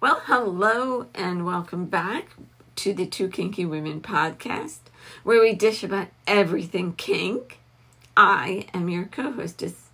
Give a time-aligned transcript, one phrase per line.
[0.00, 2.36] Well, hello and welcome back
[2.76, 4.78] to the Two Kinky Women podcast,
[5.24, 7.58] where we dish about everything kink.
[8.16, 9.88] I am your co hostess,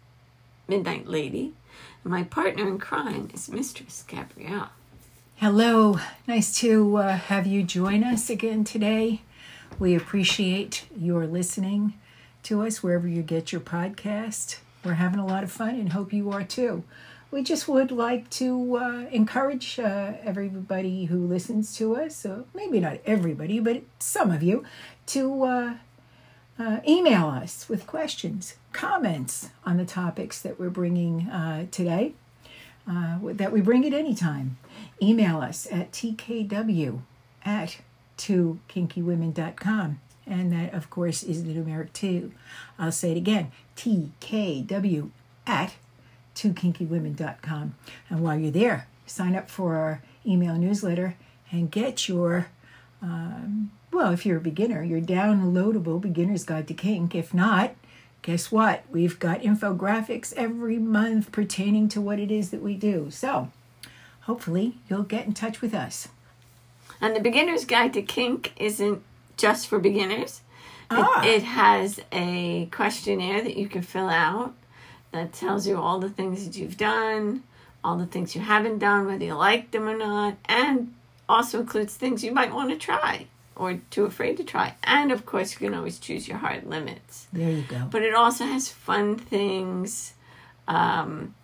[0.68, 1.54] Midnight Lady,
[2.02, 4.68] and my partner in crime is Mistress Gabrielle.
[5.36, 5.98] Hello,
[6.28, 9.22] nice to uh, have you join us again today.
[9.78, 11.94] We appreciate your listening
[12.42, 14.58] to us wherever you get your podcast.
[14.84, 16.84] We're having a lot of fun and hope you are too.
[17.34, 22.78] We just would like to uh, encourage uh, everybody who listens to us, so maybe
[22.78, 24.62] not everybody, but some of you,
[25.06, 25.74] to uh,
[26.60, 32.14] uh email us with questions, comments on the topics that we're bringing uh, today,
[32.88, 34.56] uh, that we bring at any time.
[35.02, 37.00] Email us at tkw
[37.44, 37.78] at
[38.16, 40.00] 2kinkywomen.com.
[40.24, 42.30] And that, of course, is the numeric 2.
[42.78, 45.10] I'll say it again tkw
[45.48, 45.74] at
[46.34, 47.74] 2kinkywomen.com.
[48.10, 51.16] And while you're there, sign up for our email newsletter
[51.50, 52.48] and get your,
[53.02, 57.14] um, well, if you're a beginner, your downloadable beginner's guide to kink.
[57.14, 57.74] If not,
[58.22, 58.84] guess what?
[58.90, 63.10] We've got infographics every month pertaining to what it is that we do.
[63.10, 63.50] So
[64.22, 66.08] hopefully you'll get in touch with us.
[67.00, 69.02] And the beginner's guide to kink isn't
[69.36, 70.40] just for beginners.
[70.90, 71.22] Ah.
[71.22, 74.54] It, it has a questionnaire that you can fill out
[75.14, 77.44] that tells you all the things that you've done,
[77.84, 80.92] all the things you haven't done, whether you like them or not, and
[81.28, 84.74] also includes things you might want to try or too afraid to try.
[84.82, 87.28] And of course, you can always choose your hard limits.
[87.32, 87.86] There you go.
[87.88, 90.14] But it also has fun things,
[90.66, 91.36] um,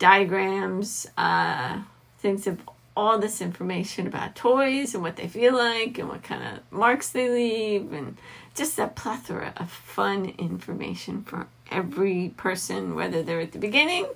[0.00, 1.82] diagrams, uh,
[2.18, 2.60] things of
[2.96, 7.10] all this information about toys and what they feel like and what kind of marks
[7.10, 8.16] they leave and
[8.56, 14.06] just a plethora of fun information for every person, whether they're at the beginning,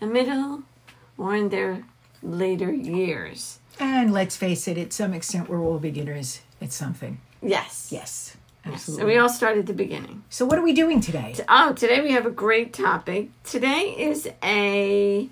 [0.00, 0.62] the middle,
[1.18, 1.84] or in their
[2.22, 3.58] later years.
[3.78, 7.20] And let's face it, at some extent, we're all beginners at something.
[7.42, 7.88] Yes.
[7.90, 8.36] Yes.
[8.64, 9.02] Absolutely.
[9.02, 10.22] So we all start at the beginning.
[10.30, 11.34] So what are we doing today?
[11.48, 13.30] Oh, today we have a great topic.
[13.42, 15.28] Today is a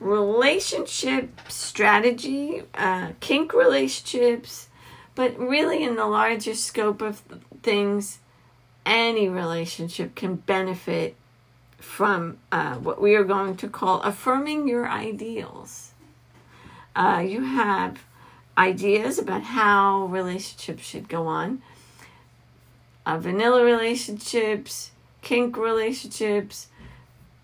[0.00, 4.68] relationship strategy, uh, kink relationships,
[5.14, 7.22] but really in the larger scope of
[7.62, 8.18] things,
[8.86, 11.16] any relationship can benefit
[11.78, 15.92] from uh, what we are going to call affirming your ideals.
[16.96, 18.04] Uh, you have
[18.56, 21.62] ideas about how relationships should go on.
[23.04, 26.68] Uh, vanilla relationships, kink relationships,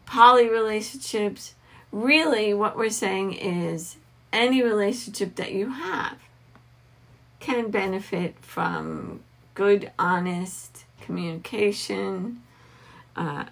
[0.07, 1.55] poly relationships,
[1.93, 3.97] really what we're saying is
[4.33, 6.17] any relationship that you have
[7.41, 9.21] can benefit from
[9.55, 12.43] good, honest communication,
[13.17, 13.45] uh,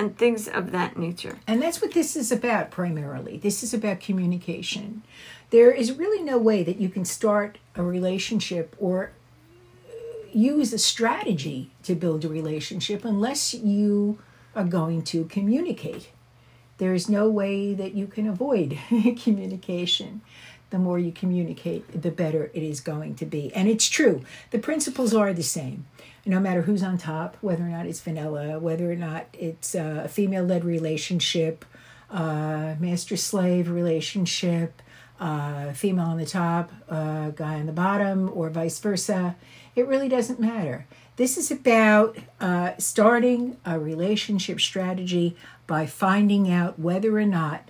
[0.00, 1.38] and things of that nature.
[1.46, 3.36] And that's what this is about primarily.
[3.36, 5.02] This is about communication.
[5.50, 9.12] There is really no way that you can start a relationship or
[9.86, 9.92] uh,
[10.32, 14.18] use a strategy to build a relationship unless you
[14.56, 16.08] are going to communicate.
[16.78, 18.78] There is no way that you can avoid
[19.22, 20.22] communication.
[20.70, 23.52] The more you communicate, the better it is going to be.
[23.54, 24.22] And it's true.
[24.50, 25.84] The principles are the same.
[26.30, 30.06] No matter who's on top, whether or not it's vanilla, whether or not it's a
[30.06, 31.64] female led relationship,
[32.08, 34.80] uh, master slave relationship,
[35.18, 39.34] uh, female on the top, uh, guy on the bottom, or vice versa.
[39.74, 40.86] It really doesn't matter.
[41.16, 45.36] This is about uh, starting a relationship strategy
[45.66, 47.68] by finding out whether or not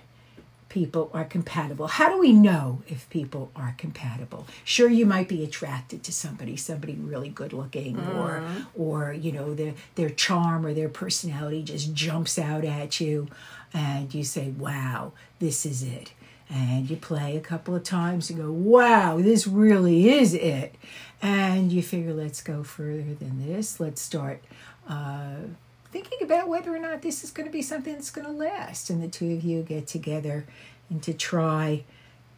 [0.71, 1.85] people are compatible.
[1.85, 4.47] How do we know if people are compatible?
[4.63, 8.15] Sure, you might be attracted to somebody, somebody really good looking, mm.
[8.15, 8.41] or
[8.73, 13.27] or you know their their charm or their personality just jumps out at you,
[13.73, 16.13] and you say, "Wow, this is it."
[16.49, 20.75] And you play a couple of times and go, "Wow, this really is it,"
[21.21, 23.81] and you figure, "Let's go further than this.
[23.81, 24.41] Let's start."
[24.87, 25.51] Uh,
[25.91, 28.89] thinking about whether or not this is going to be something that's going to last.
[28.89, 30.45] And the two of you get together
[30.89, 31.83] and to try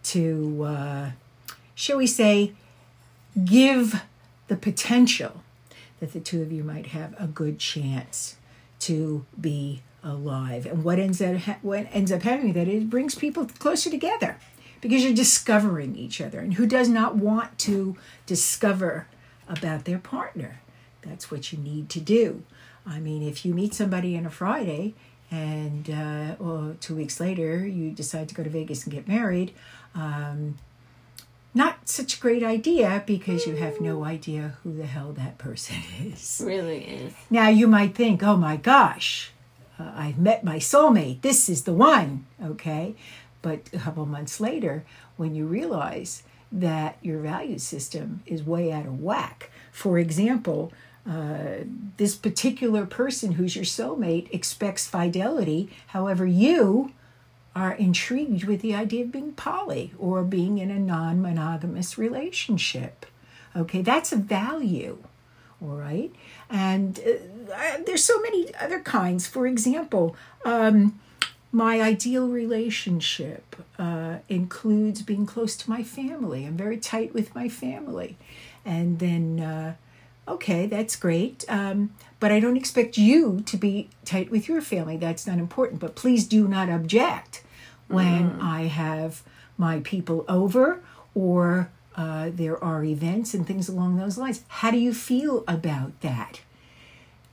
[0.03, 1.11] to, uh,
[1.75, 2.53] shall we say,
[3.45, 4.01] give
[4.47, 5.43] the potential
[5.99, 8.35] that the two of you might have a good chance
[8.79, 10.65] to be alive.
[10.65, 14.37] And what ends up ha- what ends up happening that it brings people closer together
[14.81, 16.39] because you're discovering each other.
[16.39, 17.95] And who does not want to
[18.25, 19.07] discover
[19.47, 20.59] about their partner?
[21.01, 22.43] That's what you need to do.
[22.85, 24.93] I mean, if you meet somebody on a Friday
[25.31, 29.53] and uh, well, two weeks later you decide to go to Vegas and get married,
[29.95, 30.57] um,
[31.53, 35.77] not such a great idea because you have no idea who the hell that person
[36.03, 36.41] is.
[36.43, 37.13] Really is.
[37.29, 39.31] Now you might think, oh my gosh,
[39.79, 41.21] uh, I've met my soulmate.
[41.21, 42.25] This is the one.
[42.43, 42.95] Okay.
[43.41, 44.85] But a couple months later,
[45.17, 50.71] when you realize that your value system is way out of whack, for example,
[51.09, 51.65] uh,
[51.97, 55.69] this particular person who's your soulmate expects fidelity.
[55.87, 56.93] However, you
[57.55, 63.05] are intrigued with the idea of being poly or being in a non monogamous relationship.
[63.55, 64.97] Okay, that's a value.
[65.61, 66.11] All right.
[66.49, 69.27] And uh, there's so many other kinds.
[69.27, 70.99] For example, um,
[71.51, 76.45] my ideal relationship uh, includes being close to my family.
[76.45, 78.17] I'm very tight with my family.
[78.65, 79.75] And then uh,
[80.27, 81.45] okay, that's great.
[81.47, 84.97] Um, but I don't expect you to be tight with your family.
[84.97, 85.79] That's not important.
[85.79, 87.43] But please do not object
[87.87, 88.41] when mm.
[88.41, 89.23] I have
[89.57, 90.81] my people over
[91.13, 94.43] or uh, there are events and things along those lines.
[94.47, 96.41] How do you feel about that?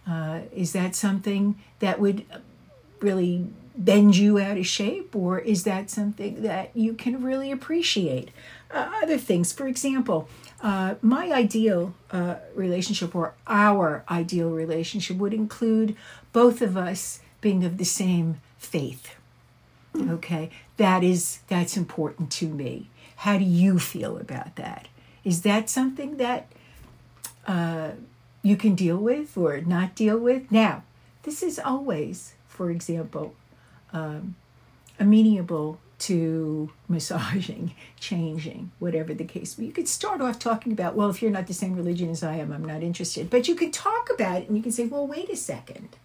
[0.07, 2.25] Uh, is that something that would
[3.01, 8.31] really bend you out of shape, or is that something that you can really appreciate?
[8.71, 10.29] Uh, other things, for example,
[10.63, 15.97] uh, my ideal uh, relationship or our ideal relationship would include
[16.33, 19.17] both of us being of the same faith.
[19.97, 22.89] Okay, that is that's important to me.
[23.17, 24.87] How do you feel about that?
[25.25, 26.47] Is that something that
[27.47, 27.91] uh,
[28.43, 30.51] you can deal with or not deal with?
[30.53, 30.85] Now,
[31.25, 33.35] this is always, for example,
[33.93, 34.37] um,
[34.99, 39.59] amenable to massaging, changing, whatever the case.
[39.59, 42.37] You could start off talking about, well, if you're not the same religion as I
[42.37, 43.31] am, I'm not interested.
[43.31, 45.97] But you could talk about it and you can say, well, wait a second.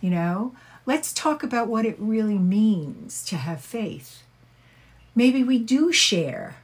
[0.00, 0.54] You know,
[0.86, 4.22] let's talk about what it really means to have faith.
[5.14, 6.56] Maybe we do share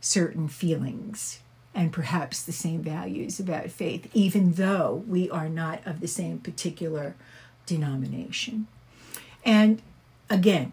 [0.00, 1.38] certain feelings
[1.74, 6.38] and perhaps the same values about faith, even though we are not of the same
[6.38, 7.14] particular
[7.64, 8.66] denomination.
[9.44, 9.80] And
[10.28, 10.72] again,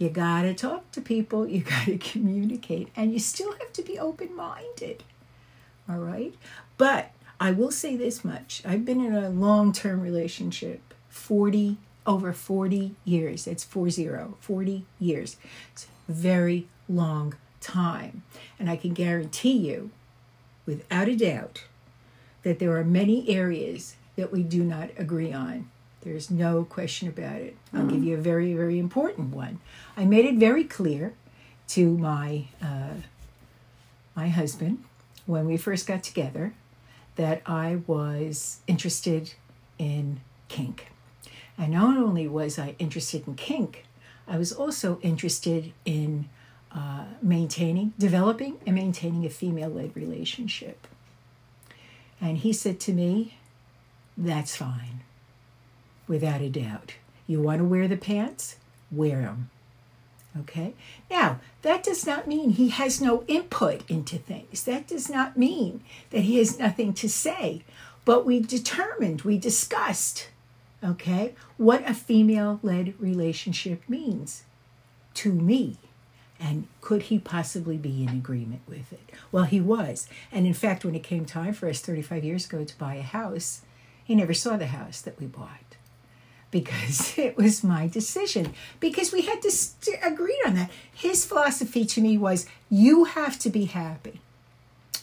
[0.00, 3.82] you got to talk to people, you got to communicate, and you still have to
[3.82, 5.04] be open minded.
[5.88, 6.34] All right?
[6.78, 11.76] But I will say this much I've been in a long term relationship 40,
[12.06, 13.46] over 40 years.
[13.46, 14.08] It's 40,
[14.40, 15.36] 40 years.
[15.72, 18.22] It's a very long time.
[18.58, 19.90] And I can guarantee you,
[20.64, 21.64] without a doubt,
[22.42, 25.70] that there are many areas that we do not agree on.
[26.02, 27.56] There's no question about it.
[27.74, 27.90] I'll mm-hmm.
[27.90, 29.60] give you a very, very important one.
[29.96, 31.14] I made it very clear
[31.68, 32.94] to my uh,
[34.16, 34.82] my husband
[35.26, 36.54] when we first got together
[37.16, 39.34] that I was interested
[39.78, 40.86] in kink.
[41.58, 43.84] And not only was I interested in kink,
[44.26, 46.28] I was also interested in
[46.72, 50.86] uh, maintaining, developing, and maintaining a female led relationship.
[52.20, 53.36] And he said to me,
[54.16, 55.02] That's fine
[56.10, 56.94] without a doubt.
[57.28, 58.56] You want to wear the pants?
[58.90, 59.48] Wear them.
[60.40, 60.74] Okay?
[61.08, 64.64] Now, that does not mean he has no input into things.
[64.64, 67.62] That does not mean that he has nothing to say.
[68.04, 70.30] But we determined, we discussed,
[70.82, 74.42] okay, what a female led relationship means
[75.14, 75.76] to me.
[76.40, 79.12] And could he possibly be in agreement with it?
[79.30, 80.08] Well, he was.
[80.32, 83.02] And in fact, when it came time for us 35 years ago to buy a
[83.02, 83.60] house,
[84.02, 85.76] he never saw the house that we bought
[86.50, 90.70] because it was my decision because we had to st- agree on that.
[90.92, 94.20] His philosophy to me was you have to be happy.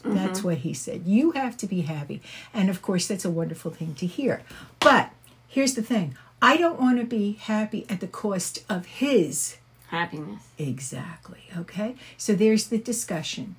[0.03, 0.15] Mm-hmm.
[0.15, 1.03] That's what he said.
[1.05, 2.21] You have to be happy.
[2.53, 4.43] And of course, that's a wonderful thing to hear.
[4.79, 5.11] But
[5.47, 9.57] here's the thing I don't want to be happy at the cost of his
[9.87, 10.43] happiness.
[10.57, 11.39] Exactly.
[11.57, 11.95] Okay.
[12.17, 13.55] So there's the discussion.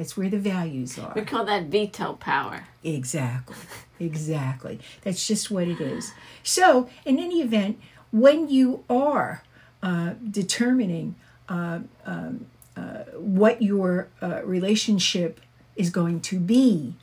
[0.00, 1.12] That's where the values are.
[1.14, 2.64] We call that veto power.
[2.82, 3.54] Exactly.
[3.98, 4.80] Exactly.
[5.02, 6.14] That's just what it is.
[6.42, 7.78] So, in any event,
[8.10, 9.42] when you are
[9.82, 11.16] uh, determining
[11.50, 12.80] uh, um, uh,
[13.12, 15.38] what your uh, relationship
[15.76, 16.94] is going to be,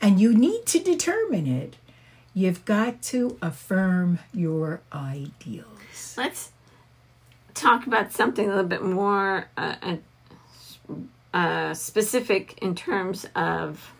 [0.00, 1.76] and you need to determine it,
[2.32, 6.14] you've got to affirm your ideals.
[6.16, 6.52] Let's
[7.52, 9.48] talk about something a little bit more
[11.34, 13.92] uh, specific in terms of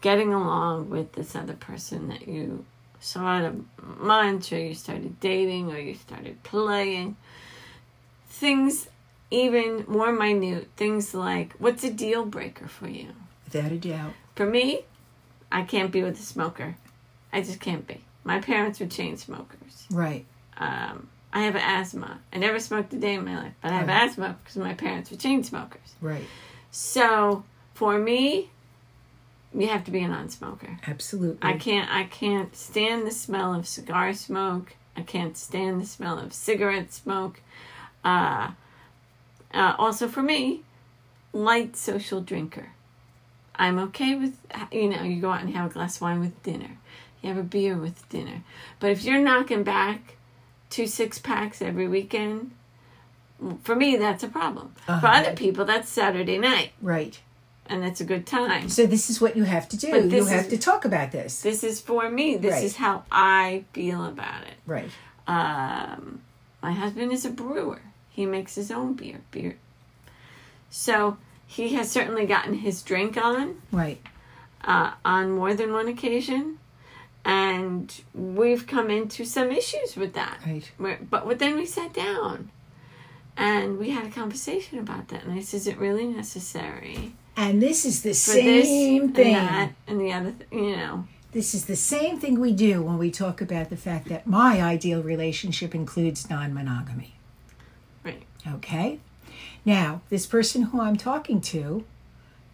[0.00, 2.64] getting along with this other person that you
[3.00, 3.54] saw at a
[4.02, 7.16] month, or you started dating, or you started playing.
[8.28, 8.88] Things
[9.30, 13.08] even more minute, things like what's a deal breaker for you?
[13.44, 14.12] Without a doubt.
[14.34, 14.84] For me,
[15.50, 16.76] I can't be with a smoker.
[17.32, 18.02] I just can't be.
[18.24, 19.86] My parents were chain smokers.
[19.90, 20.24] Right.
[20.56, 22.20] Um, I have asthma.
[22.32, 24.08] I never smoked a day in my life, but I have right.
[24.08, 25.94] asthma because my parents were chain smokers.
[26.00, 26.24] Right.
[26.70, 27.44] So
[27.74, 28.50] for me,
[29.54, 30.78] you have to be a non-smoker.
[30.86, 31.38] Absolutely.
[31.42, 31.90] I can't.
[31.90, 34.74] I can't stand the smell of cigar smoke.
[34.96, 37.40] I can't stand the smell of cigarette smoke.
[38.04, 38.52] Uh,
[39.54, 40.60] Uh, also, for me,
[41.32, 42.68] light social drinker.
[43.56, 44.36] I'm okay with,
[44.70, 46.76] you know, you go out and have a glass of wine with dinner,
[47.22, 48.42] you have a beer with dinner.
[48.78, 50.17] But if you're knocking back
[50.70, 52.50] two six packs every weekend,
[53.62, 54.74] for me, that's a problem.
[54.86, 55.06] For Uh-huh.
[55.06, 57.18] other people, that's Saturday night, Right.
[57.66, 58.68] and that's a good time.
[58.68, 59.88] So this is what you have to do.
[59.88, 61.40] You have is- to talk about this.
[61.42, 62.36] This is for me.
[62.36, 62.64] This Right.
[62.64, 64.54] is how I feel about it.
[64.66, 64.90] Right.
[65.26, 66.20] Um,
[66.62, 67.82] my husband is a brewer.
[68.10, 69.20] He makes his own beer.
[69.30, 69.56] Beer.
[70.70, 74.00] So he has certainly gotten his drink on Right.
[74.64, 76.57] uh, on more than one occasion,
[77.28, 80.38] and we've come into some issues with that.
[80.46, 80.72] Right.
[80.78, 82.50] Where, but then we sat down,
[83.36, 85.24] and we had a conversation about that.
[85.24, 89.34] And I said, "Is it really necessary And this is the same thing.
[89.34, 90.32] and that and the other?
[90.32, 93.76] Th- you know." This is the same thing we do when we talk about the
[93.76, 97.14] fact that my ideal relationship includes non monogamy.
[98.02, 98.22] Right.
[98.50, 99.00] Okay?
[99.66, 101.84] Now, this person who I'm talking to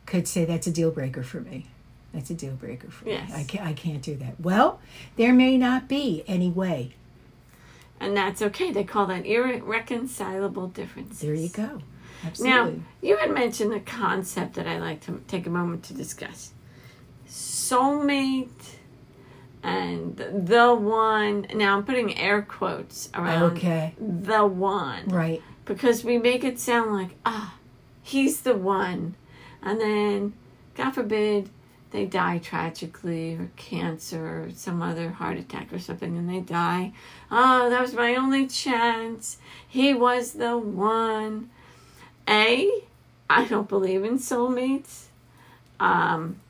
[0.04, 1.66] could say that's a deal breaker for me.
[2.14, 3.28] That's a deal breaker for Yes.
[3.28, 3.34] me.
[3.34, 4.40] I can't, I can't do that.
[4.40, 4.80] Well,
[5.16, 6.94] there may not be any way.
[8.00, 8.70] And that's okay.
[8.72, 11.18] They call that irreconcilable differences.
[11.20, 11.82] There you go.
[12.24, 12.50] Absolutely.
[12.72, 16.52] Now, you had mentioned a concept that I'd like to take a moment to discuss
[17.28, 18.76] soulmate
[19.62, 21.46] and the one.
[21.54, 23.94] Now, I'm putting air quotes around okay.
[23.98, 25.42] the one Right.
[25.64, 27.54] because we make it sound like, ah,
[28.02, 29.14] he's the one.
[29.62, 30.34] And then,
[30.74, 31.48] God forbid,
[31.94, 36.92] they die tragically or cancer or some other heart attack or something and they die.
[37.30, 39.38] Oh, that was my only chance.
[39.68, 41.50] He was the one.
[42.28, 42.68] A,
[43.30, 45.04] I don't believe in soulmates.
[45.78, 46.40] Um,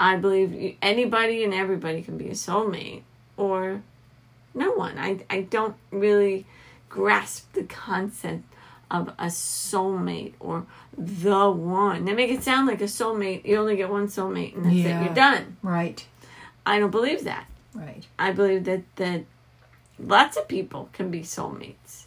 [0.00, 3.02] I believe anybody and everybody can be a soulmate
[3.36, 3.82] or
[4.54, 4.96] no one.
[4.96, 6.46] I, I don't really
[6.88, 8.51] grasp the concept
[8.92, 10.64] of a soulmate or
[10.96, 12.04] the one.
[12.04, 15.00] They make it sound like a soulmate, you only get one soulmate and that's Yeah.
[15.00, 15.56] it, you're done.
[15.62, 16.06] Right.
[16.64, 17.46] I don't believe that.
[17.74, 18.06] Right.
[18.18, 19.24] I believe that, that
[19.98, 22.04] lots of people can be soulmates.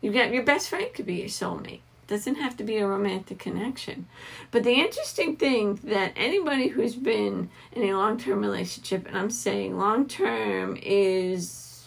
[0.00, 1.80] You get your best friend could be your soulmate.
[2.06, 4.06] Doesn't have to be a romantic connection.
[4.52, 9.30] But the interesting thing that anybody who's been in a long term relationship, and I'm
[9.30, 11.84] saying long term is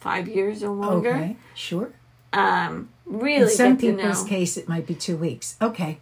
[0.00, 1.36] five years or longer, Okay.
[1.54, 1.92] Sure.
[2.32, 4.28] um, In really some get to people's know.
[4.28, 5.56] case, it might be two weeks.
[5.60, 5.98] Okay.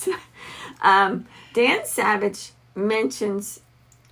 [0.82, 3.60] um, Dan Savage mentions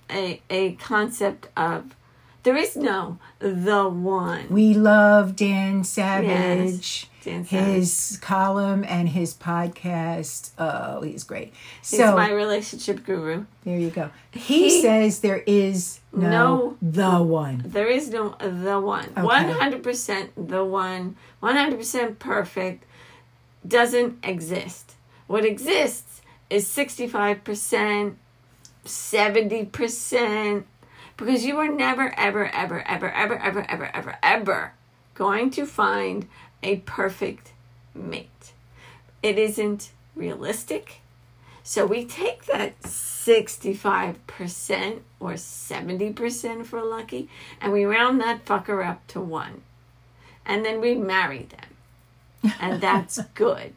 [0.09, 1.95] a, a concept of
[2.43, 4.47] there is no the one.
[4.49, 6.27] We love Dan Savage.
[6.27, 7.08] Dan Savage.
[7.23, 10.51] His column and his podcast.
[10.57, 11.53] Uh, oh, he's great.
[11.81, 13.45] He's So my relationship guru.
[13.63, 14.09] there you go.
[14.31, 16.77] He, He- says there is no, No.
[16.81, 17.63] the one.
[17.65, 19.09] There is no uh, the one.
[19.15, 21.15] One hundred percent the one.
[21.39, 22.85] One hundred percent perfect
[23.67, 24.93] doesn't exist.
[25.27, 28.17] What exists is sixty five percent,
[28.85, 30.65] seventy percent,
[31.17, 34.73] because you are never, ever, ever, ever, ever, ever, ever, ever, ever
[35.15, 36.27] going to find
[36.63, 37.51] a perfect
[37.93, 38.53] mate.
[39.21, 41.01] It isn't realistic.
[41.63, 47.29] So we take that 65% or 70% for lucky,
[47.61, 49.61] and we round that fucker up to one.
[50.45, 52.53] And then we marry them.
[52.59, 53.73] And that's good.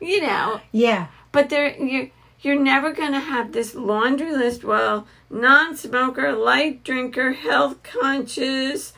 [0.00, 1.06] You know, Yeah.
[1.30, 2.10] but there you
[2.40, 4.64] you're never going to have this laundry list.
[4.64, 8.92] Well, non-smoker, light drinker, health conscious,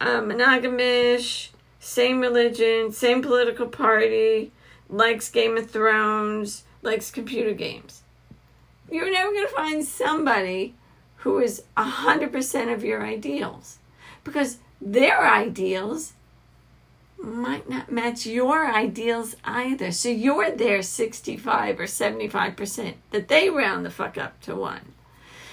[0.00, 1.48] uh, monogamish,
[1.84, 4.50] same religion, same political party,
[4.88, 8.02] likes Game of Thrones, likes computer games.
[8.90, 10.74] You're never going to find somebody
[11.16, 13.78] who is a hundred percent of your ideals,
[14.24, 16.14] because their ideals
[17.18, 19.92] might not match your ideals either.
[19.92, 24.92] So you're there 65 or 75% that they round the fuck up to one.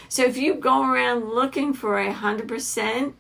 [0.07, 3.13] So if you go around looking for a 100%,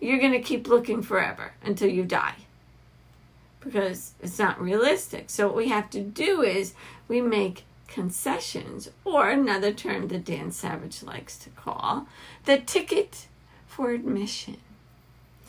[0.00, 2.34] you're going to keep looking forever until you die
[3.60, 5.28] because it's not realistic.
[5.30, 6.74] So what we have to do is
[7.08, 12.06] we make concessions, or another term that Dan Savage likes to call
[12.44, 13.26] the ticket
[13.66, 14.58] for admission.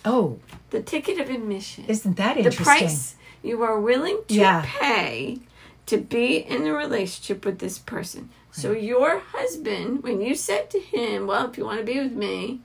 [0.05, 0.39] Oh,
[0.69, 2.63] The ticket of admission isn't that interesting?
[2.63, 4.63] the price you are willing to Yeah.
[4.65, 5.39] pay
[5.85, 8.29] to be in a relationship with this person.
[8.51, 12.13] So your husband, when you said to him, "Well, if you want to be with
[12.13, 12.61] me,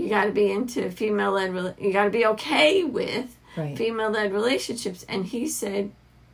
[0.00, 1.76] you got to be into female-led.
[1.80, 3.76] You got to be okay with Right.
[3.76, 5.90] female-led relationships," and he said,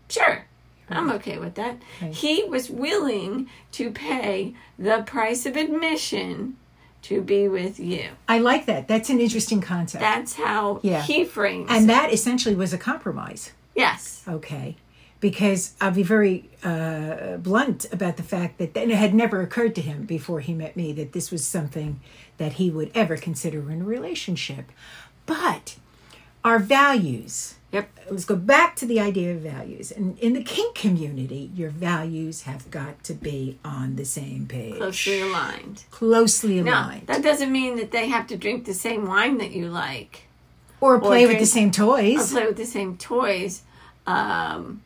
[0.09, 0.45] "Sure."
[0.89, 1.79] I'm okay with that.
[2.01, 2.15] Right.
[2.15, 6.57] He was willing to pay the price of admission
[7.03, 8.11] to be with you.
[8.29, 8.87] I like that.
[8.87, 10.01] That's an interesting concept.
[10.01, 11.03] That's how Yeah.
[11.03, 11.87] he frames and it.
[11.89, 13.53] that essentially was a compromise.
[13.75, 14.23] Yes.
[14.29, 14.77] Okay.
[15.19, 19.81] because I'll be very uh, blunt about the fact that it had never occurred to
[19.81, 22.01] him before he met me that this was something
[22.39, 24.67] that he would ever consider in a relationship.
[25.27, 25.77] But
[26.45, 27.55] our values.
[27.73, 27.89] Yep.
[28.11, 29.91] Let's go back to the idea of values.
[29.91, 34.77] And in the kink community, your values have got to be on the same page.
[34.77, 35.85] Closely aligned.
[35.91, 37.09] Closely aligned.
[37.09, 40.23] that doesn't mean that they have to drink the same wine that you like
[40.81, 42.33] or play with drink- the same or toys.
[42.33, 43.63] play with the same toys.
[44.07, 44.83] Um,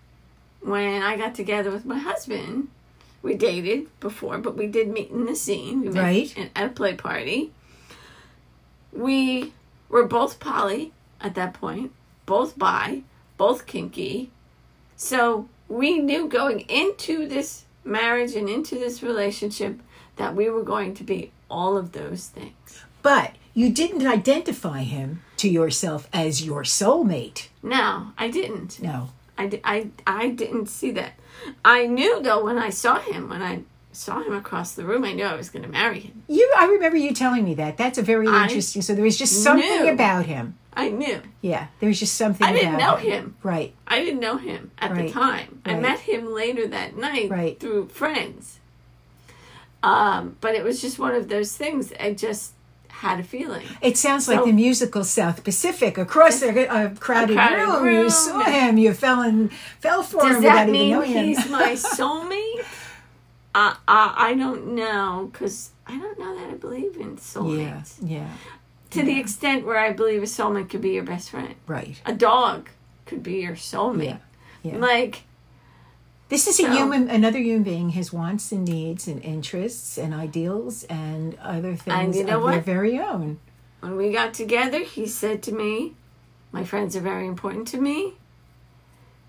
[0.62, 2.68] when I got together with my husband,
[3.22, 5.82] we dated before, but we did meet in the scene.
[5.82, 6.36] We met Right.
[6.36, 7.52] in- at a play party.
[8.92, 9.52] We
[9.88, 11.92] were both poly at that point,
[12.26, 13.02] both bi,
[13.36, 14.30] both kinky.
[14.96, 19.80] So we knew going into this marriage and into this relationship
[20.16, 22.84] that we were going to be all of those things.
[23.02, 27.48] But you didn't identify him to yourself as your soulmate.
[27.62, 28.80] No, I didn't.
[28.82, 29.08] No.
[29.40, 31.12] I, di- I, I didn't see that.
[31.64, 35.12] I knew though when I saw him, when I saw him across the room, I
[35.12, 36.22] knew I was going to marry him.
[36.28, 37.76] You I remember you telling me that.
[37.76, 38.82] That's a very I interesting.
[38.82, 39.92] So there was just something knew.
[39.92, 40.56] about him.
[40.72, 41.20] I knew.
[41.40, 43.36] Yeah, there was just something I didn't know him.
[43.42, 43.74] Right.
[43.88, 45.06] I didn't know him at Right.
[45.08, 45.60] the time.
[45.64, 47.58] I met him later that night Right.
[47.58, 48.60] through friends.
[49.82, 51.92] Um, but it was just one of those things.
[51.98, 52.52] I just
[53.00, 53.66] had a feeling.
[53.80, 55.96] It sounds like So- the musical South Pacific.
[55.96, 58.04] Across a, a crowded, crowded room, room.
[58.04, 58.76] you saw him.
[58.76, 59.48] You fell in,
[59.80, 61.24] fell for him Does without that even mean knowing him.
[61.24, 62.64] he's my soulmate?
[63.54, 67.94] I, uh, I don't know because I don't know that I believe in yeah, soulmates.
[68.02, 68.28] yeah, yeah.
[68.90, 71.54] To the extent where I believe a soulmate could be your best friend.
[71.66, 72.00] right.
[72.06, 72.68] A dog
[73.06, 74.18] could be your soulmate.
[74.62, 74.76] Yeah, yeah.
[74.78, 75.22] Like,
[76.30, 77.90] This is a human, another human being.
[77.90, 82.60] His wants and needs and interests and ideals and other things you know of their
[82.60, 83.40] very own.
[83.80, 85.94] when we got together, he said to me,
[86.52, 88.14] My friends are very important to me.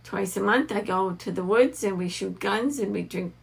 [0.04, 3.34] Twice a month, I go to the woods and we shoot guns and we drink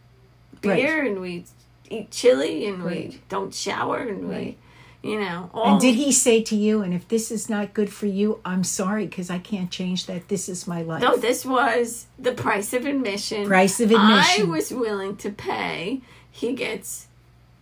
[0.61, 1.45] beer and we
[1.91, 3.11] eat chili and Right.
[3.11, 4.57] we don't shower and Right.
[4.57, 4.57] we,
[5.03, 5.73] you know, all.
[5.73, 8.65] And did he say to you, and if this is not good for you, I'm
[8.65, 10.29] sorry because I can't change that.
[10.29, 11.01] This is my life.
[11.03, 13.47] No, this was the price of admission.
[13.47, 14.43] Price of admission.
[14.43, 16.01] I was willing to pay.
[16.31, 17.07] He gets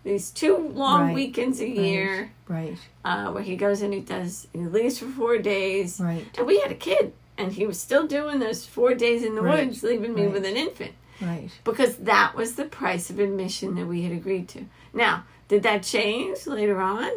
[0.03, 4.47] these two long Right, weekends a year right, uh, where he goes and he does,
[4.53, 5.99] he leaves for four days.
[6.01, 9.35] right, And we had a kid, and he was still doing those four days in
[9.35, 10.33] the Right, woods, leaving me right.
[10.33, 10.93] with an infant.
[11.21, 11.51] right.
[11.65, 14.67] Because that was the price of admission that we had agreed to.
[14.95, 17.11] Now, did that change later on?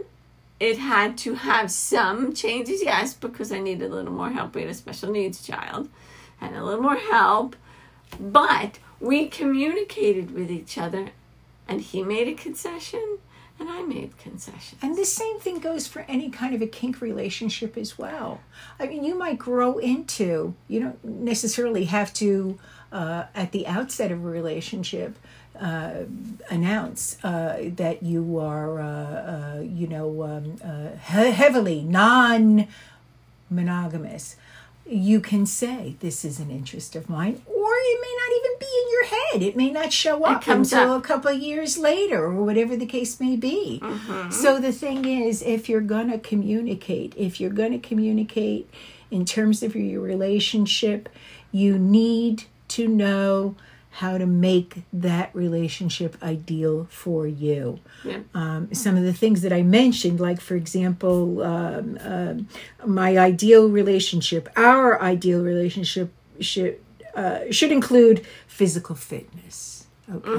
[0.59, 4.55] It had to have some changes, yes, because I needed a little more help.
[4.55, 5.89] We had a special needs child
[6.41, 7.55] and a little more help.
[8.19, 11.09] But we communicated with each other,
[11.67, 13.19] and he made a concession,
[13.59, 14.81] and I made concessions.
[14.81, 18.41] And the same thing goes for any kind of a kink relationship as well.
[18.79, 22.57] I mean, you might grow into, you don't necessarily have to,
[22.91, 25.15] uh, at the outset of a relationship,
[25.59, 26.05] uh,
[26.49, 32.67] announce uh, that you are, uh, uh, you know, um, uh, he- heavily non
[33.49, 34.35] monogamous.
[34.87, 38.65] You can say, This is an interest of mine, or it may not even be
[38.65, 39.43] in your head.
[39.43, 41.03] It may not show up until up.
[41.03, 43.79] a couple of years later, or whatever the case may be.
[44.31, 48.67] So the thing is, if you're going to communicate, if you're going to communicate
[49.11, 51.07] in terms of your relationship,
[51.51, 53.55] you need to know
[53.99, 57.79] how to make that relationship ideal for you.
[58.05, 58.19] Yeah.
[58.33, 62.47] Um, some of the things that I mentioned, like for example, um, um,
[62.85, 66.79] my ideal relationship, our ideal relationship should
[67.13, 69.87] uh, should include physical fitness.
[70.11, 70.31] Okay,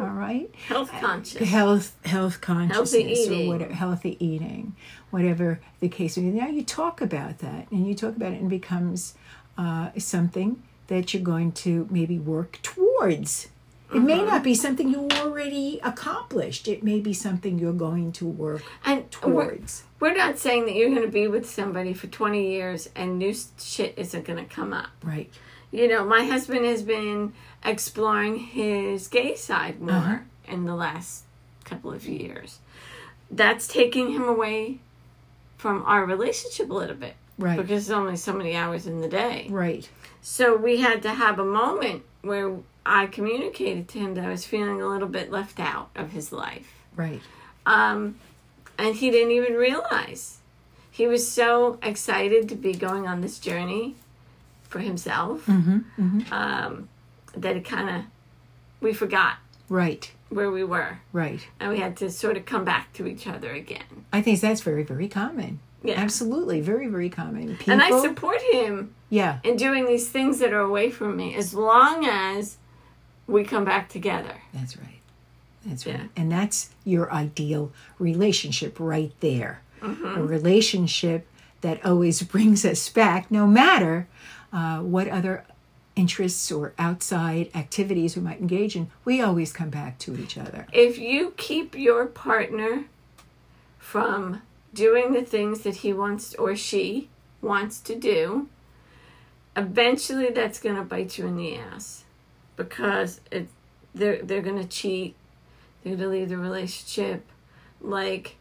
[0.00, 1.48] all right Health conscious.
[1.48, 3.46] health health consciousness eating.
[3.46, 4.74] or whatever healthy eating
[5.10, 8.40] whatever the case may be now you talk about that and you talk about it
[8.40, 9.14] and it becomes
[9.56, 13.48] uh, something that you're going to maybe work towards
[13.92, 14.26] it may Mm-hmm.
[14.26, 19.04] not be something you already accomplished it may be something you're going to work And
[19.22, 22.88] we're, towards we're not saying that you're going to be with somebody for 20 years
[22.96, 24.88] and new shit isn't going to come up.
[25.02, 25.30] right
[25.70, 27.32] You know, my husband has been
[27.64, 30.18] exploring his gay side more Uh-huh.
[30.48, 31.24] in the last
[31.64, 32.58] couple of years.
[33.30, 34.78] That's taking him away
[35.56, 37.14] from our relationship a little bit.
[37.38, 37.56] Right.
[37.56, 39.46] Because there's only so many hours in the day.
[39.50, 39.88] right
[40.22, 44.44] So we had to have a moment where I communicated to him that I was
[44.44, 46.68] feeling a little bit left out of his life.
[46.96, 47.20] right
[47.66, 48.16] Um,
[48.78, 50.38] and he didn't even realize.
[50.90, 53.96] He was so excited to be going on this journey
[54.68, 55.48] for himself
[56.30, 56.88] Um,
[57.36, 58.02] that it kind of,
[58.80, 59.36] we forgot
[59.68, 60.98] right where we were.
[61.12, 64.04] right And we had to sort of come back to each other again.
[64.12, 66.00] i think that's very very common Yeah.
[66.00, 66.60] Absolutely.
[66.60, 67.56] Very, very common.
[67.56, 71.34] People, And I support him yeah, in doing these things that are away from me
[71.36, 72.56] as long as
[73.26, 74.34] we come back together.
[74.52, 75.00] that's right.
[75.66, 75.96] That's right.
[75.96, 76.06] Yeah.
[76.16, 79.62] And that's your ideal relationship right there.
[79.80, 80.18] Mm-hmm.
[80.18, 81.26] A relationship
[81.60, 84.06] that always brings us back, no matter
[84.52, 85.44] uh, what other
[85.96, 90.66] interests or outside activities we might engage in, we always come back to each other.
[90.72, 92.84] If you keep your partner
[93.78, 94.42] from
[94.74, 97.08] doing the things that he wants or she
[97.40, 98.48] wants to do,
[99.56, 102.04] eventually that's going to bite you in the ass
[102.56, 103.48] because it
[103.94, 105.14] they're they're going to cheat,
[105.82, 107.24] they're going to leave the relationship
[107.80, 108.36] like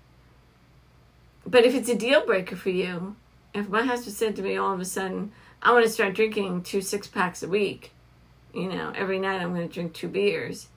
[1.46, 3.16] but if it's a deal breaker for you,
[3.54, 6.64] if my husband said to me all of a sudden, I want to start drinking
[6.64, 7.92] two six packs a week,
[8.54, 10.68] you know, every night I'm going to drink two beers,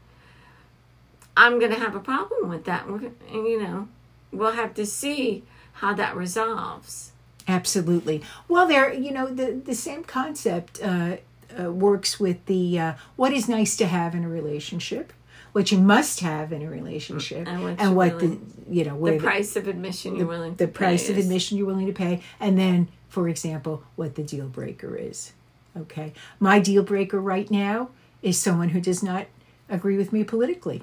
[1.37, 2.87] I'm going to have a problem with that.
[2.87, 3.89] And, you know,
[4.33, 5.43] we'll have to see
[5.75, 7.13] how that resolves.
[7.49, 8.23] Absolutely.
[8.49, 11.17] Well, there, you know, the the same concept uh,
[11.59, 15.13] uh, works with the uh, what is nice to have in a relationship,
[15.53, 19.05] what you must have in a relationship, And what and what really- the you know
[19.05, 22.21] The price of admission you're willing the price of is- admission you're willing to pay,
[22.41, 25.33] and then, for example, what the deal breaker is.
[25.77, 27.91] Okay, my deal breaker right now
[28.23, 29.27] is someone who does not
[29.69, 30.83] agree with me politically.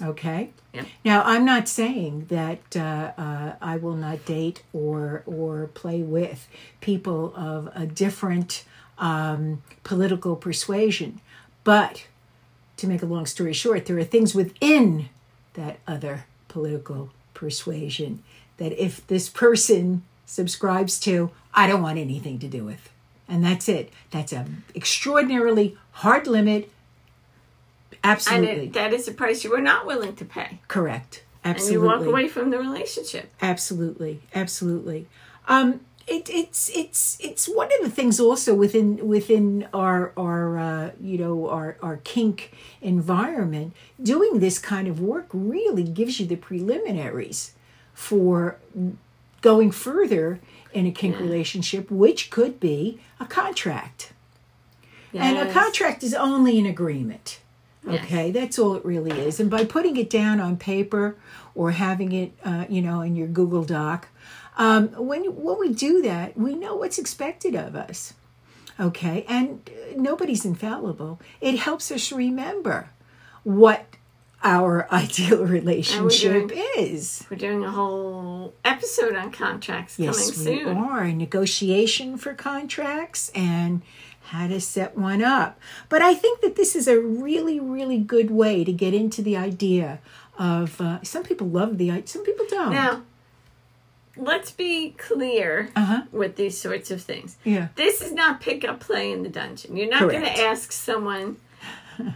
[0.00, 0.50] Okay.
[0.72, 0.84] Yeah.
[1.04, 6.48] Now I'm not saying that uh, uh, I will not date or or play with
[6.80, 8.64] people of a different
[8.98, 11.20] um, political persuasion,
[11.64, 12.06] but
[12.76, 15.08] to make a long story short, there are things within
[15.54, 18.22] that other political persuasion
[18.58, 22.90] that if this person subscribes to, I don't want anything to do with.
[23.28, 23.92] And that's it.
[24.10, 26.70] That's an extraordinarily hard limit.
[28.06, 28.66] And Absolutely.
[28.66, 30.60] it, that is a price you are not willing to pay.
[30.68, 31.24] Correct.
[31.42, 31.88] And Absolutely.
[31.88, 33.32] you walk away from the relationship.
[33.42, 35.08] Absolutely, absolutely.
[35.48, 40.90] Um, it, it's it's it's one of the things also within within our our uh,
[41.00, 43.74] you know our our kink environment.
[44.00, 47.54] Doing this kind of work really gives you the preliminaries
[47.92, 48.58] for
[49.40, 50.38] going further
[50.72, 54.12] in a kink relationship, which could be a contract.
[55.12, 57.40] And a contract is only an agreement.
[57.86, 58.04] Yes.
[58.04, 59.38] Okay, that's all it really is.
[59.40, 61.16] And by putting it down on paper
[61.54, 64.08] or having it, uh, you know, in your Google Doc,
[64.58, 68.14] um, when when we do that, we know what's expected of us.
[68.78, 71.20] Okay, and uh, nobody's infallible.
[71.40, 72.90] It helps us remember
[73.42, 73.86] what
[74.42, 77.24] our ideal relationship doing- is.
[77.30, 80.76] We're doing a whole episode on contracts Yes, coming we soon.
[80.76, 81.08] are.
[81.12, 83.82] Negotiation for contracts and
[84.26, 85.58] how to set one up.
[85.88, 89.36] But I think that this is a really, really good way to get into the
[89.36, 90.00] idea
[90.38, 90.80] of.
[90.80, 92.72] Uh, some people love the idea, some people don't.
[92.72, 93.02] Now,
[94.16, 96.02] let's be clear Uh-huh.
[96.12, 97.36] with these sorts of things.
[97.44, 97.68] Yeah.
[97.76, 99.76] This is not pick up play in the dungeon.
[99.76, 101.36] You're not going to ask someone,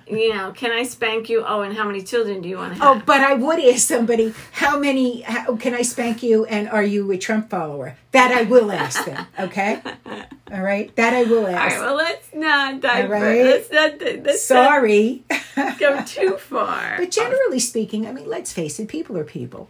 [0.06, 1.44] you know, can I spank you?
[1.46, 4.34] Oh, and how many children do you want to Oh, but I would ask somebody,
[4.52, 7.96] how many, how, can I spank you and are you a Trump follower?
[8.12, 9.80] That I will ask them, okay?
[10.52, 10.94] All right?
[10.96, 11.80] That I will All right, ask.
[11.80, 13.10] well, let's not divert.
[13.10, 13.44] right.
[13.44, 15.22] Let's not, let's Sorry.
[15.56, 16.96] not go too far.
[16.98, 19.68] But generally speaking, I mean, let's face it, people are people.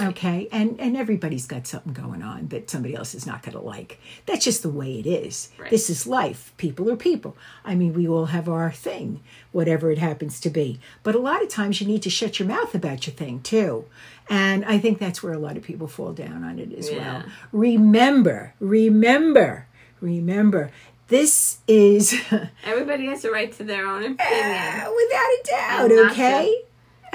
[0.00, 3.60] Okay, and and everybody's got something going on that somebody else is not going to
[3.62, 4.00] like.
[4.26, 5.50] That's just the way it is.
[5.58, 5.70] Right.
[5.70, 6.52] This is life.
[6.56, 7.36] People are people.
[7.64, 9.20] I mean, we all have our thing,
[9.52, 10.80] whatever it happens to be.
[11.02, 13.84] But a lot of times you need to shut your mouth about your thing too.
[14.28, 16.98] And I think that's where a lot of people fall down on it as Yeah.
[16.98, 17.24] well.
[17.52, 19.66] Remember, remember,
[20.00, 20.70] remember.
[21.08, 22.18] This is
[22.64, 24.18] Everybody has a right to their own opinion.
[24.20, 26.62] Eh, without a doubt, okay?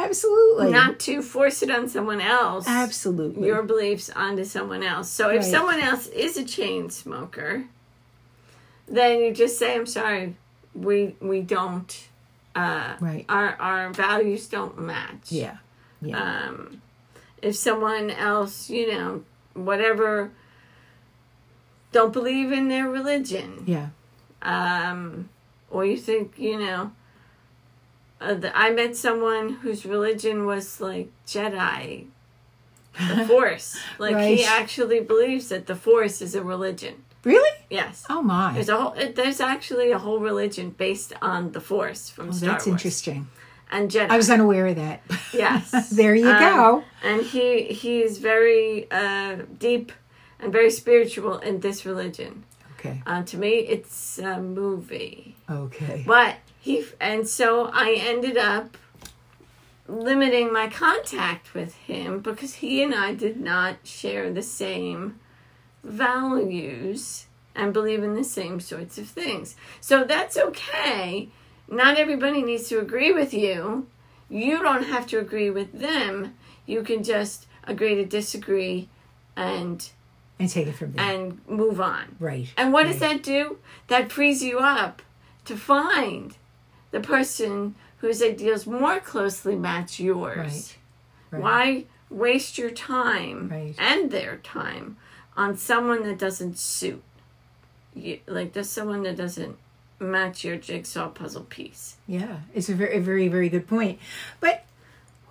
[0.03, 0.71] Absolutely.
[0.71, 2.65] Not to force it on someone else.
[2.67, 3.47] Absolutely.
[3.47, 5.09] Your beliefs onto someone else.
[5.09, 5.51] So if Right.
[5.51, 7.65] someone else is a chain smoker,
[8.87, 10.35] then you just say, "I'm sorry,
[10.73, 12.07] we we don't.
[12.55, 13.25] Uh, Right.
[13.29, 15.31] Our our values don't match.
[15.31, 15.57] yeah.
[16.01, 16.17] Yeah.
[16.47, 16.81] Um,
[17.41, 20.31] if someone else, you know, whatever,
[21.91, 23.87] don't believe in their religion, yeah.
[24.41, 25.29] um,
[25.69, 26.91] or you think, you know,
[28.21, 32.07] uh, the, I met someone whose religion was like Jedi,
[33.07, 33.77] the Force.
[33.97, 37.03] Like he actually believes that the Force is a religion.
[37.23, 37.49] Really?
[37.69, 38.05] Yes.
[38.09, 38.53] Oh my.
[38.53, 38.93] There's a whole.
[38.93, 42.81] it- There's actually a whole religion based on the Force from Oh, Star that's Wars
[42.83, 43.27] That's interesting.
[43.71, 44.09] and Jedi.
[44.09, 45.01] I was unaware of that.
[45.33, 45.89] Yes.
[46.01, 46.83] there you Um, go.
[47.03, 49.91] And he he's very uh, deep
[50.39, 52.45] and very spiritual in this religion.
[52.79, 53.01] Okay.
[53.05, 55.35] Uh, to me, it's a movie.
[55.49, 56.03] Okay.
[56.07, 58.77] But he and so I ended up
[59.87, 65.19] limiting my contact with him because he and I did not share the same
[65.83, 69.55] values and believe in the same sorts of things.
[69.81, 71.29] So that's okay.
[71.67, 73.87] Not everybody needs to agree with you.
[74.29, 76.35] You don't have to agree with them.
[76.65, 78.89] You can just agree to disagree
[79.35, 79.89] and
[80.39, 81.05] and take it from there.
[81.05, 82.15] and move on.
[82.19, 82.47] right.
[82.55, 83.57] And what does that do?
[83.87, 85.01] That frees you up
[85.45, 86.37] to find
[86.91, 90.37] the person whose ideals more closely match yours.
[90.37, 90.77] Right.
[91.31, 91.41] Right.
[91.41, 93.75] Why waste your time Right.
[93.77, 94.97] and their time
[95.37, 97.03] on someone that doesn't suit
[97.93, 98.19] you?
[98.25, 99.57] Like, there's someone that doesn't
[99.99, 101.97] match your jigsaw puzzle piece.
[102.07, 103.99] Yeah, it's a very, a very, very good point.
[104.39, 104.63] But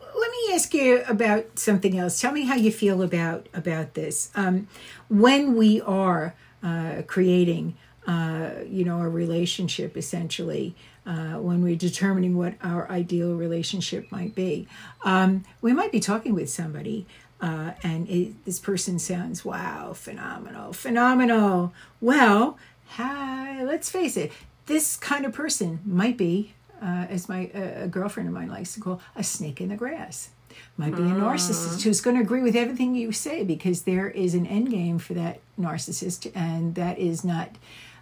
[0.01, 2.21] let me ask you about something else.
[2.21, 4.31] Tell me how you feel about about this.
[4.35, 4.69] Um,
[5.09, 10.75] when we are uh, creating, uh, you know, a relationship, essentially,
[11.09, 14.69] uh, when we're determining what our ideal relationship might be,
[15.05, 17.07] um, we might be talking with somebody.
[17.41, 21.73] Uh, and it, this person sounds wow, phenomenal, phenomenal.
[22.01, 24.33] Well, hi, let's face it,
[24.67, 28.75] this kind of person might be uh, as my uh, a girlfriend of mine likes
[28.75, 30.31] to call a snake in the grass.
[30.77, 34.35] Might be a narcissist who's going to agree with everything you say because there is
[34.35, 37.57] an end game for that narcissist, and that is not,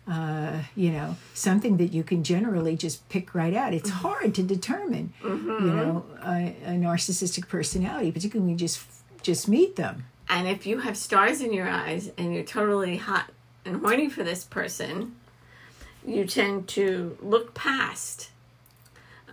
[0.08, 3.74] uh, you know, something that you can generally just pick right out.
[3.74, 8.84] It's hard to determine, you know, a, a narcissistic personality, particularly when you just
[9.22, 10.04] just meet them.
[10.28, 13.30] And if you have stars in your eyes and you're totally hot
[13.64, 15.16] and horny for this person,
[16.06, 18.30] you tend to look past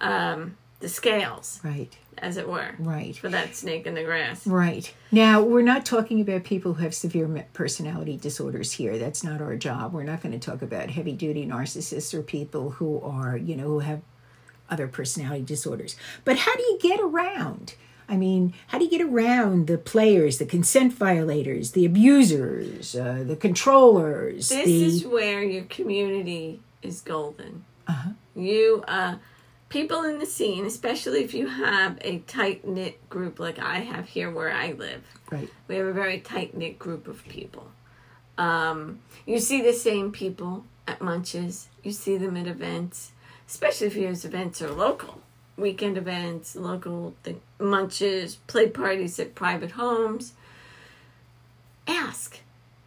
[0.01, 3.15] um, the scales, Right, as it were, right.
[3.15, 4.45] for that snake in the grass.
[4.45, 4.93] Right.
[5.11, 8.97] Now, we're not talking about people who have severe personality disorders here.
[8.97, 9.93] That's not our job.
[9.93, 13.65] We're not going to talk about heavy duty narcissists or people who are, you know,
[13.65, 14.01] who have
[14.69, 15.95] other personality disorders.
[16.25, 17.75] But how do you get around?
[18.09, 23.23] I mean, how do you get around the players, the consent violators, the abusers, uh,
[23.25, 24.49] the controllers?
[24.49, 24.83] This the...
[24.83, 27.65] is where your community is golden.
[27.87, 28.11] Uh-huh.
[28.35, 29.15] You, uh,
[29.73, 34.07] people in the scene, especially if you have a tight knit group like I have
[34.07, 35.49] here where I live, Right.
[35.67, 37.71] we have a very tight knit group of people.
[38.37, 41.69] Um, you see the same people at munches.
[41.81, 43.13] You see them at events,
[43.47, 45.21] especially if your events are local.
[45.57, 50.33] Weekend events, local th- munches, play parties at private homes.
[51.87, 52.41] Ask.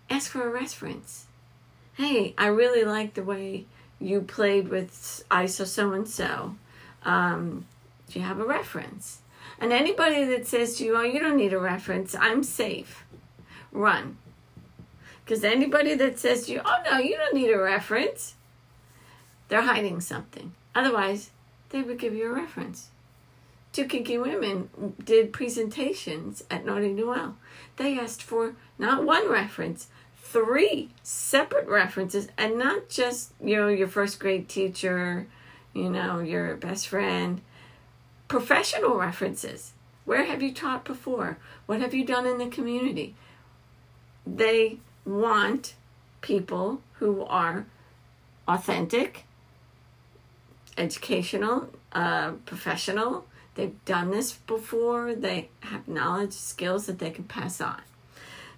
[0.08, 1.26] Ask for a reference.
[1.94, 3.64] Hey, I really like the way
[3.98, 6.54] you played with I saw so and so.
[7.06, 7.66] Um,
[8.10, 9.20] Do you have a reference?
[9.58, 13.04] And anybody that says to you, oh, you don't need a reference, I'm safe,
[13.72, 14.18] run.
[15.24, 18.34] Because anybody that says to you, oh, no, you don't need a reference,
[19.48, 20.52] they're hiding something.
[20.74, 21.30] Otherwise,
[21.70, 22.90] they would give you a reference.
[23.72, 27.36] Two kinky women did presentations at Naughty Noel.
[27.76, 29.88] They asked for not one reference,
[30.22, 35.26] three separate references, and not just, you know, your first grade teacher,
[35.76, 37.42] you know, your best friend.
[38.28, 39.72] Professional references.
[40.04, 41.38] Where have you taught before?
[41.66, 43.14] What have you done in the community?
[44.26, 45.74] They want
[46.20, 47.66] people who are
[48.48, 49.24] authentic,
[50.78, 53.26] educational, uh, professional.
[53.54, 55.14] They've done this before.
[55.14, 57.82] They have knowledge, skills that they can pass on.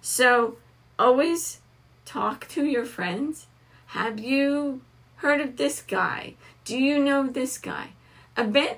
[0.01, 0.57] So
[0.97, 1.59] always
[2.05, 3.47] talk to your friends.
[3.87, 4.81] Have you
[5.17, 6.35] heard of this guy?
[6.69, 7.93] Do you know this guy?
[8.37, 8.77] Event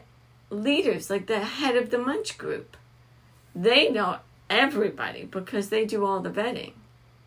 [0.50, 2.78] leaders, like the head of the Munch group,
[3.54, 6.72] they know everybody because they do all the vetting.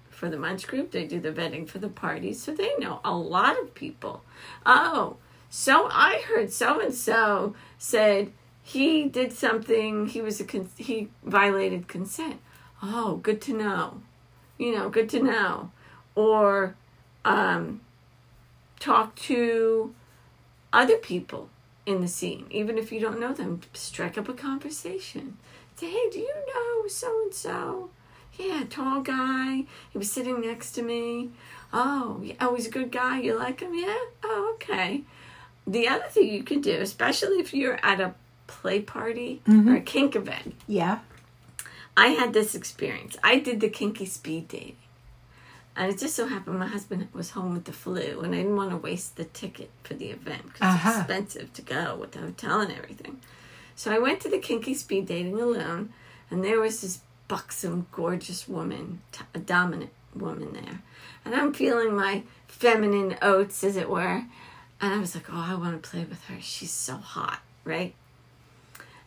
[0.09, 3.15] For the Munch group, they do the vetting for the parties, so they know a
[3.15, 4.25] lot of people.
[4.65, 5.19] Oh,
[5.51, 11.11] so I heard so and so said he did something, he was a con- he
[11.23, 12.41] violated consent.
[12.83, 14.01] Oh, good to know.
[14.57, 15.73] You know, good to know.
[16.15, 16.75] Or
[17.23, 17.83] um,
[18.81, 19.95] talk to
[20.75, 21.49] other people
[21.87, 23.61] in the scene, even if you don't know them.
[23.73, 25.39] Strike up a conversation.
[25.77, 27.91] Say, hey, do you know so and so?
[28.39, 29.65] Yeah, tall guy.
[29.91, 31.31] He was sitting next to me.
[31.73, 33.21] Oh, yeah, oh, he's a good guy.
[33.21, 33.75] You like him?
[33.75, 33.97] Yeah.
[34.25, 35.03] Oh, okay.
[35.67, 38.15] The other thing you can do, especially if you're at a
[38.47, 39.69] play party mm-hmm.
[39.69, 41.01] or a kink event, Yeah.
[41.97, 43.17] I had this experience.
[43.23, 44.77] I did the kinky speed dating.
[45.77, 48.57] And it just so happened my husband was home with the flu, and I didn't
[48.57, 50.89] want to waste the ticket for the event because Uh-huh.
[50.91, 53.21] it's expensive to go with the hotel and everything.
[53.75, 55.93] So I went to the kinky speed dating alone,
[56.31, 60.81] and there was this buxom, gorgeous woman, t- a dominant woman there.
[61.25, 64.27] And I'm feeling my feminine oats, as it were.
[64.81, 66.37] And I was like, oh, I want to play with her.
[66.41, 67.95] She's so hot, right?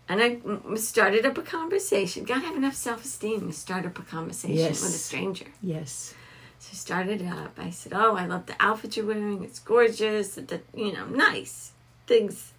[0.10, 0.39] And I
[0.75, 2.23] started up a conversation.
[2.25, 4.82] Gotta have enough self esteem to start up a conversation Yes.
[4.82, 5.45] with a stranger.
[5.62, 6.13] Yes.
[6.60, 7.58] So I started up.
[7.58, 9.43] I said, "Oh, I love the outfit you're wearing.
[9.43, 10.36] It's gorgeous.
[10.36, 11.72] The, you know, nice
[12.08, 12.54] things.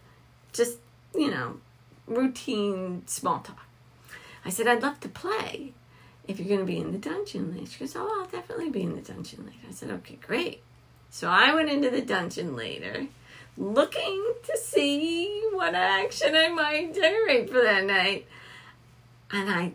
[0.52, 0.78] Just
[1.14, 1.60] you know,
[2.06, 3.66] routine small talk."
[4.44, 5.72] I said, "I'd love to play
[6.26, 8.82] if you're going to be in the dungeon later." She goes, "Oh, I'll definitely be
[8.82, 10.62] in the dungeon later." I said, "Okay, great."
[11.10, 13.06] So I went into the dungeon later,
[13.56, 18.26] looking to see what action I might generate for that night,
[19.30, 19.72] and I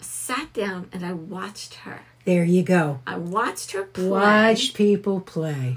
[0.00, 2.02] sat down and I watched her.
[2.26, 2.98] There you go.
[3.06, 4.08] I watched her play.
[4.08, 5.76] Watch people play.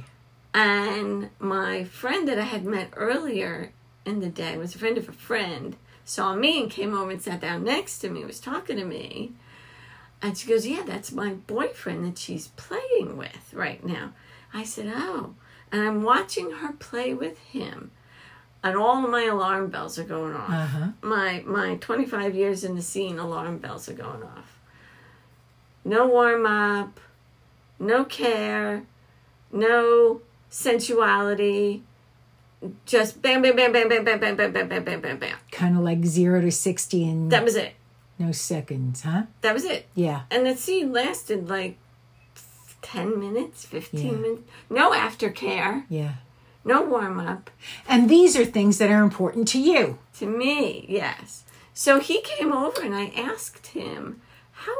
[0.51, 3.71] And my friend that I had met earlier
[4.03, 7.21] in the day was a friend of a friend, saw me and came over and
[7.21, 9.33] sat down next to me, was talking to me.
[10.23, 14.13] And she goes, Yeah, that's my boyfriend that she's playing with right now.
[14.51, 15.35] I said, Oh.
[15.71, 17.91] And I'm watching her play with him.
[18.63, 20.49] And all of my alarm bells are going off.
[20.49, 20.87] Uh huh.
[21.03, 24.58] My my 25 years in the scene alarm bells are going off.
[25.85, 26.99] No warm up,
[27.79, 28.83] no care,
[29.51, 31.83] no sensuality.
[32.85, 35.37] Just bam, bam, bam, bam, bam, bam, bam, bam, bam, bam, bam, bam, bam.
[35.51, 37.73] Kind of like zero to 60 in That was it.
[38.17, 39.23] no seconds, huh?
[39.41, 39.87] That was it.
[39.95, 40.23] Yeah.
[40.29, 41.77] And the scene lasted like
[42.81, 44.11] 10 minutes, 15 Yeah.
[44.11, 44.41] minutes.
[44.69, 46.15] No aftercare, Yeah.
[46.65, 47.49] no warm up.
[47.87, 49.99] And these are things that are important to you.
[50.19, 51.43] To me, yes.
[51.73, 54.75] So he came over and I asked him, How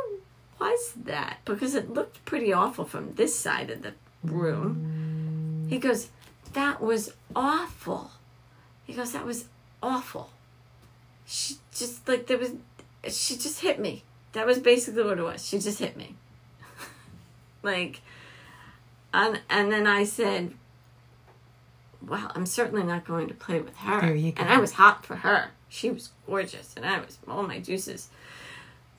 [0.60, 1.38] was that?
[1.45, 3.93] Because it looked pretty awful from this side of the
[4.24, 5.67] room.
[5.69, 6.10] He goes,
[6.54, 8.12] That was awful.
[8.86, 9.45] He goes, That was
[9.82, 10.32] awful.
[11.26, 12.54] She just, like, there was,
[13.08, 14.04] she just hit me.
[14.34, 15.48] That was basically what it was.
[15.48, 16.15] She just hit me.
[17.63, 18.02] like,
[19.13, 20.54] and, and then I said,
[22.06, 24.02] well, I'm certainly not going to play with her.
[24.02, 24.43] There you go.
[24.43, 25.52] And I was hot for her.
[25.67, 28.10] She was gorgeous, and I was all my juices.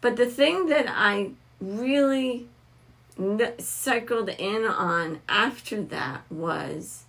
[0.00, 2.48] But the thing that I really
[3.18, 7.04] n- cycled in on after that was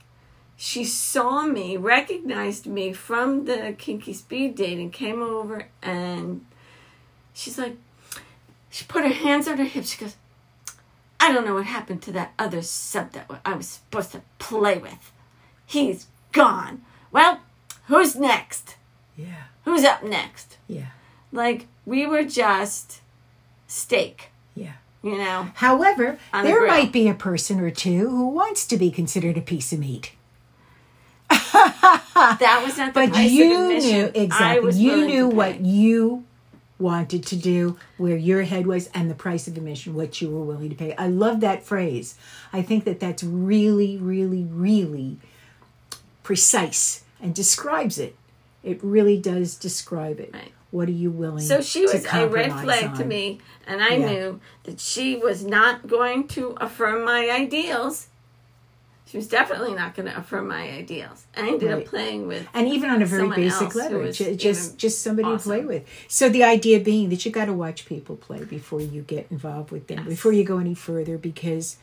[0.57, 6.45] she saw me, recognized me from the kinky speed date, and came over and
[7.33, 7.77] she's like,
[8.69, 9.89] she put her hands on her hips.
[9.89, 10.15] She goes,
[11.19, 14.77] I don't know what happened to that other sub that I was supposed to play
[14.77, 15.11] with.
[15.65, 16.83] He's gone.
[17.11, 17.41] Well,
[17.87, 18.75] who's next?
[19.17, 19.43] Yeah.
[19.65, 20.57] Who's up next?
[20.67, 20.87] Yeah.
[21.31, 23.01] Like, we were just
[23.67, 24.73] steak, Yeah.
[25.01, 25.49] you know?
[25.55, 29.41] However, the there might be a person or two who wants to be considered a
[29.41, 30.11] piece of meat.
[31.29, 34.73] That was not the But you knew I exactly.
[34.75, 36.25] You knew what you
[36.77, 40.43] wanted to do, where your head was, and the price of admission, what you were
[40.43, 40.95] willing to pay.
[40.95, 42.15] I love that phrase.
[42.51, 45.17] I think that that's really, really, really
[46.23, 48.15] precise and describes it.
[48.63, 50.31] It really does describe it.
[50.33, 50.51] Right.
[50.71, 51.39] What are you willing?
[51.45, 54.05] So she was a red flag to me, and I Yeah.
[54.09, 58.07] knew that she was not going to affirm my ideals.
[59.05, 61.25] She was definitely not going to affirm my ideals.
[61.35, 61.79] I ended Right.
[61.79, 65.65] up playing with and even on a very basic level, just just somebody to play
[65.65, 65.83] with.
[66.07, 69.71] So the idea being that you got to watch people play before you get involved
[69.71, 70.07] with them, Yes.
[70.07, 71.75] before you go any further, because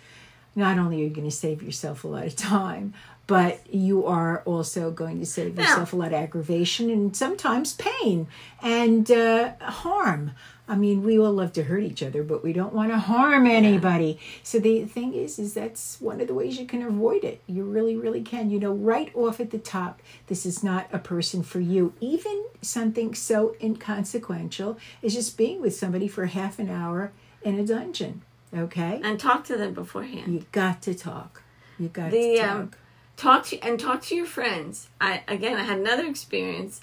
[0.57, 2.95] not only are you going to save yourself a lot of time,
[3.29, 8.27] but you are also going to save yourself a lot of aggravation and sometimes pain
[8.63, 10.33] and uh, harm.
[10.71, 13.47] I mean, we all love to hurt each other, but we don't want to harm
[13.47, 14.19] anybody.
[14.43, 17.41] So the thing is, is that's one of the ways you can avoid it.
[17.47, 18.51] You really, really can.
[18.51, 21.95] You know, right off at the top, this is not a person for you.
[22.01, 27.13] Even something so inconsequential as just being with somebody for half an hour
[27.43, 28.23] in a dungeon.
[28.57, 30.33] Okay, and talk to them beforehand.
[30.33, 31.43] you got to talk.
[31.79, 32.51] You got the to talk.
[32.51, 32.71] um,
[33.19, 34.89] talk to and talk to your friends.
[34.99, 36.81] I again, I had another experience.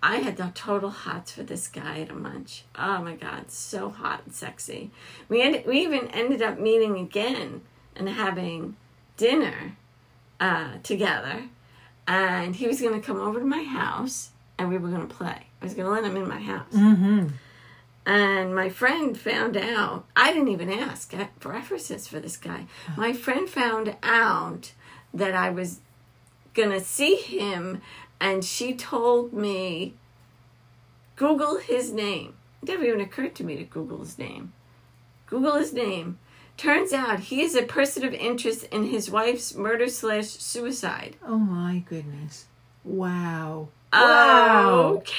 [0.00, 2.62] I had the total hots for this guy at a munch.
[2.76, 4.92] Oh my god, so hot and sexy.
[5.28, 7.62] We ended, we even ended up meeting again
[7.96, 8.76] and having
[9.16, 9.76] dinner
[10.38, 11.48] uh, together.
[12.06, 15.14] And he was going to come over to my house, and we were going to
[15.14, 15.46] play.
[15.60, 16.72] I was going to let him in my house.
[16.72, 17.26] mm-hmm.
[18.06, 22.64] And my friend found out, I didn't even ask for references for this guy.
[22.96, 24.72] My friend found out
[25.14, 25.80] that I was
[26.54, 27.80] going to see him,
[28.20, 29.94] and she told me,
[31.16, 32.34] Google his name.
[32.62, 34.52] It never even occurred to me to Google his name.
[35.26, 36.18] Google his name.
[36.56, 41.16] Turns out he is a person of interest in his wife's murder slash suicide.
[41.24, 42.46] Oh my goodness!
[42.82, 43.68] Wow!
[43.92, 44.94] Wow!
[44.96, 45.14] Okay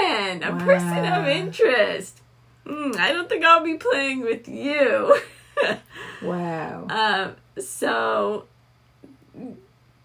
[0.00, 2.20] then, a person of interest.
[2.66, 5.18] Hmm, I don't think I'll be playing with you.
[6.22, 6.86] Wow!
[6.90, 8.44] um, so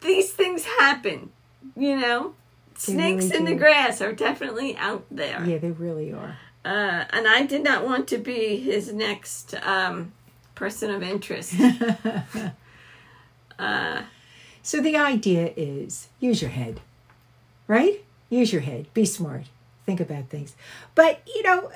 [0.01, 1.31] these things happen,
[1.75, 2.35] you know.
[2.77, 5.43] snakes really in the grass are definitely out there.
[5.45, 6.37] Yeah, they really are.
[6.63, 10.11] Uh, and I did not want to be his next um,
[10.55, 11.55] person of interest.
[14.63, 16.81] So the idea is use your head,
[17.67, 18.03] right?
[18.29, 18.93] Use your head.
[18.93, 19.45] Be smart.
[19.85, 20.55] Think about things.
[20.93, 21.71] But, you know,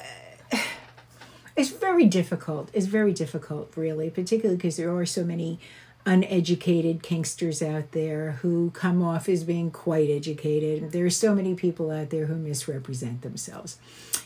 [0.51, 0.57] uh,
[1.55, 2.69] it's very difficult.
[2.73, 5.59] It's very difficult, really, particularly because there are so many
[6.05, 10.91] uneducated kinksters out there who come off as being quite educated.
[10.91, 13.77] There are so many people out there who misrepresent themselves.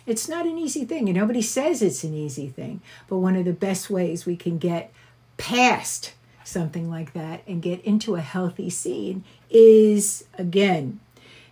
[0.05, 2.81] It's not an easy thing, and nobody says it's an easy thing.
[3.07, 4.91] But one of the best ways we can get
[5.37, 6.13] past
[6.43, 10.99] something like that and get into a healthy scene is, again,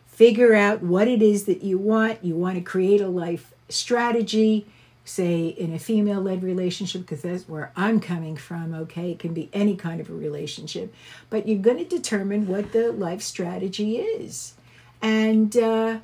[0.08, 2.24] figure out what it is that you want.
[2.24, 4.66] You want to create a life strategy,
[5.08, 9.12] say in a female led relationship, because that's where I'm coming from, okay?
[9.12, 10.94] It can be any kind of a relationship,
[11.30, 14.54] but you're going to determine what the life strategy is.
[15.02, 16.00] And uh,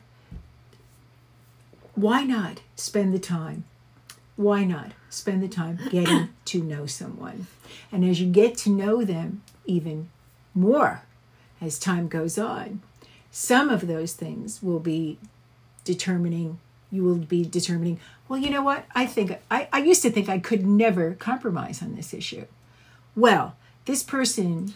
[1.96, 3.66] why not spend the time?
[4.36, 7.48] Why not spend the time getting to know someone?
[7.92, 10.10] And as you get to know them even
[10.54, 11.04] more
[11.60, 12.82] as time goes on,
[13.32, 15.18] some of those things will be
[15.84, 16.60] determining
[16.94, 18.86] you will be determining well you know what?
[18.96, 22.46] I think I, I used to think i could never compromise on this issue.
[23.16, 24.74] Well this person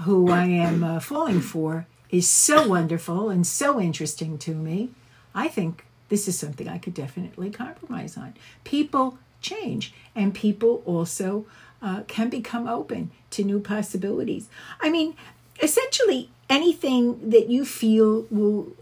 [0.00, 4.90] who i am uh, falling for is so wonderful and so interesting to me.
[5.34, 8.34] I think this is something i could definitely compromise on.
[8.64, 11.46] People change and people also
[11.82, 14.48] uh, can become open to new possibilities.
[14.80, 15.16] I mean
[15.62, 18.76] essentially anything that you feel will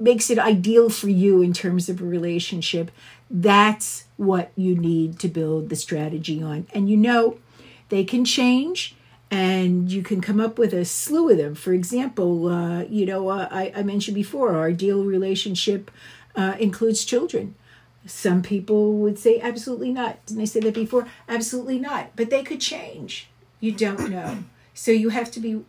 [0.00, 2.90] makes it ideal for you in terms of a relationship
[3.30, 6.66] that's what you need to build the strategy on.
[6.72, 7.38] And you know
[7.88, 8.94] they can change
[9.30, 11.54] and you can come up with a slew of them.
[11.54, 15.90] For example uh, you know uh, I, I mentioned before our ideal relationship
[16.34, 17.54] uh, includes children.
[18.06, 20.24] Some people would say absolutely not.
[20.26, 21.08] Didn't i say that before?
[21.28, 22.14] Absolutely not.
[22.14, 23.28] But they could change.
[23.58, 24.44] You don't know.
[24.74, 25.64] So you have to be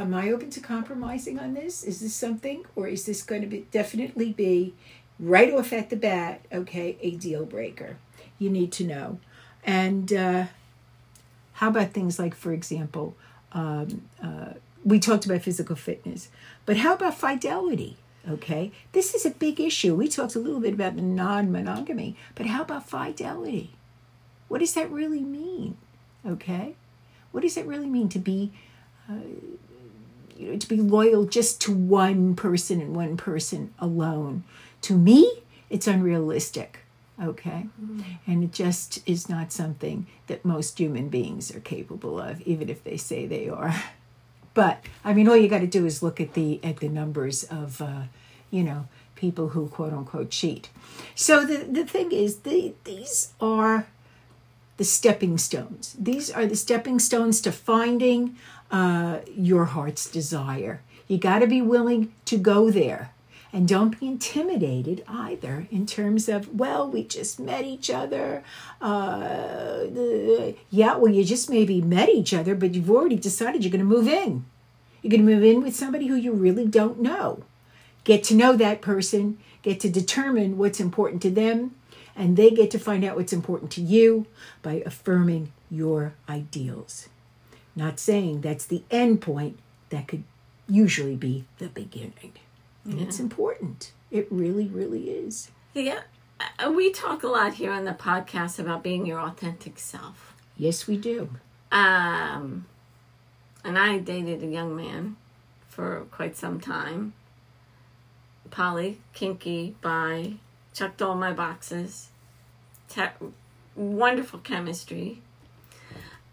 [0.00, 1.82] am I open to compromising on this?
[1.84, 4.74] Is this something, or is this going to be definitely be
[5.18, 6.40] right off at the bat?
[6.52, 7.96] Okay, a deal breaker.
[8.38, 9.18] You need to know.
[9.64, 10.46] And uh,
[11.54, 13.16] how about things like, for example,
[13.52, 16.28] um, uh, we talked about physical fitness,
[16.64, 17.96] but how about fidelity?
[18.28, 19.94] Okay, this is a big issue.
[19.94, 23.70] We talked a little bit about non monogamy, but how about fidelity?
[24.48, 25.76] What does that really mean?
[26.26, 26.74] Okay,
[27.32, 28.52] what does it really mean to be
[30.40, 34.44] you know, to be loyal just to one person and one person alone.
[34.82, 36.80] To me, it's unrealistic.
[37.22, 37.66] Okay.
[38.26, 42.82] And it just is not something that most human beings are capable of, even if
[42.82, 43.74] they say they are.
[44.52, 47.44] But I mean, all you got to do is look at the at the numbers
[47.44, 48.02] of, uh,
[48.50, 50.70] you know, people who quote unquote cheat.
[51.14, 53.86] So the the thing is, the, these are
[54.76, 55.94] the stepping stones.
[55.96, 58.36] These are the stepping stones to finding
[58.70, 60.82] uh, your heart's desire.
[61.08, 63.12] You got to be willing to go there.
[63.52, 68.44] And don't be intimidated either in terms of, well, we just met each other.
[68.80, 69.86] Uh,
[70.70, 73.84] yeah, well, you just maybe met each other, but you've already decided you're going to
[73.84, 74.44] move in.
[75.02, 77.42] You're going to move in with somebody who you really don't know.
[78.04, 81.74] Get to know that person, get to determine what's important to them,
[82.14, 84.26] and they get to find out what's important to you
[84.62, 87.08] by affirming your ideals.
[87.76, 89.58] Not saying that's the end point,
[89.90, 90.24] that could
[90.68, 92.32] usually be the beginning.
[92.84, 93.92] And it's important.
[94.10, 95.50] It really, really is.
[95.74, 96.00] Yeah.
[96.58, 100.34] uh, We talk a lot here on the podcast about being your authentic self.
[100.56, 101.30] Yes, we do.
[101.70, 102.66] Um,
[103.64, 105.16] and I dated a young man
[105.68, 107.12] for quite some time.
[108.50, 110.34] Poly, kinky, bi,
[110.74, 112.08] checked all my boxes.
[112.88, 113.02] Te-
[113.76, 115.22] wonderful chemistry.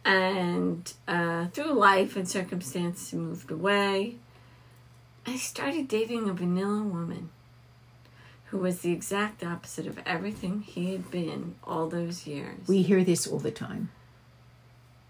[0.07, 4.15] And uh, through life and circumstance, moved away.
[5.25, 7.29] I started dating a vanilla woman
[8.45, 12.65] who was the exact opposite of everything he had been all those years.
[12.67, 13.89] We hear this all the time.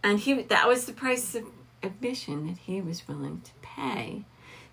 [0.04, 1.44] and he that was the price of
[1.84, 4.24] admission that he was willing to pay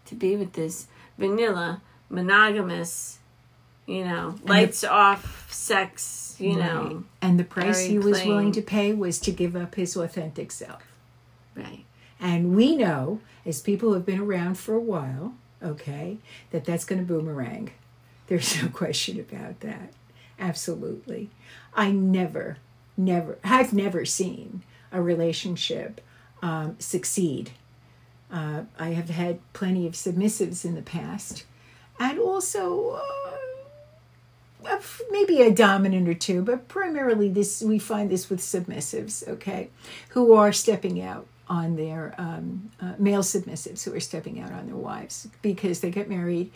[0.06, 0.86] to be with this
[1.18, 3.18] vanilla monogamous
[3.86, 8.28] you know lights off sex you know And the price he was plain.
[8.28, 10.82] willing to pay was to give up his authentic self.
[11.54, 11.84] right
[12.20, 16.16] And we know, as people who have been around for a while, okay,
[16.50, 17.70] that that's going to boomerang.
[18.28, 19.92] There's no question about that.
[20.38, 21.30] Absolutely.
[21.74, 22.56] I never,
[22.96, 26.00] never, I've never seen a relationship
[26.42, 27.50] um, succeed.
[28.30, 31.44] Uh, I have had plenty of submissives in the past,
[32.00, 33.23] and also uh,
[35.10, 39.70] maybe a dominant or two, but primarily this we find this with submissives, okay,
[40.10, 44.66] who are stepping out on their um, uh, male submissives who are stepping out on
[44.66, 46.50] their wives because they get married.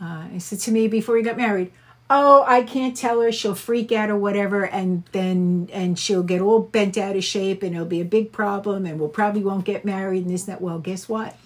[0.00, 1.72] Uh, I said to me before we got married,
[2.08, 6.40] "Oh, I can't tell her; she'll freak out or whatever, and then and she'll get
[6.40, 9.64] all bent out of shape, and it'll be a big problem, and we'll probably won't
[9.64, 11.36] get married and this and that." Well, guess what?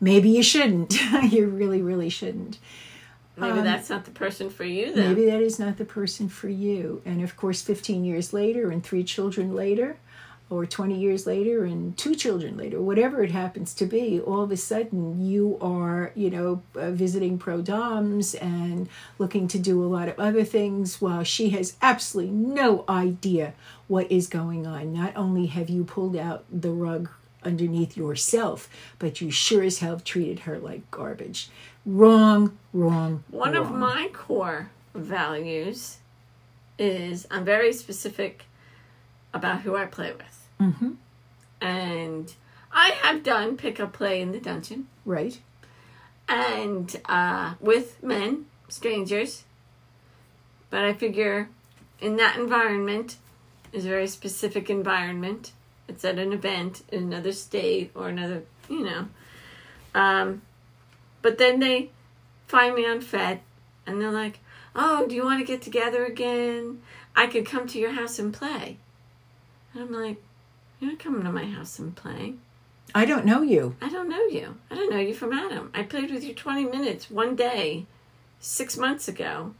[0.00, 1.00] Maybe you shouldn't.
[1.30, 2.58] you really, really shouldn't.
[3.36, 5.08] Maybe Um, that's not the person for you then.
[5.08, 7.00] Maybe that is not the person for you.
[7.04, 9.96] And of course, 15 years later, and three children later,
[10.50, 14.50] or 20 years later, and two children later, whatever it happens to be, all of
[14.50, 18.86] a sudden you are, you know, uh, visiting pro doms and
[19.18, 23.54] looking to do a lot of other things while she has absolutely no idea
[23.88, 24.92] what is going on.
[24.92, 27.08] Not only have you pulled out the rug
[27.44, 28.68] underneath yourself,
[28.98, 31.48] but you sure as hell have treated her like garbage.
[31.84, 33.24] Wrong, wrong.
[33.30, 35.98] One of my core values
[36.78, 38.44] is I'm very specific
[39.34, 40.48] about who I play with.
[40.60, 40.96] Mhm.
[41.60, 42.34] And
[42.72, 45.40] I have done pick up play in the dungeon Right.
[46.28, 49.44] and uh, with men, strangers.
[50.70, 51.48] But I figure
[52.00, 53.16] in that environment
[53.72, 55.52] is a very specific environment.
[55.88, 59.08] It's at an event in another state or another, you know.
[59.94, 60.42] Um,
[61.22, 61.90] but then they
[62.46, 63.42] find me on Fet
[63.86, 64.40] and they're like,
[64.74, 66.82] oh, do you want to get together again?
[67.16, 68.78] I could come to your house and play.
[69.72, 70.22] And I'm like,
[70.80, 72.40] you're not coming to my house and playing.
[72.94, 73.76] I don't know you.
[73.80, 74.56] I don't know you.
[74.70, 75.70] I don't know you from Adam.
[75.74, 77.86] I played with you 20 minutes one day,
[78.38, 79.54] six months ago.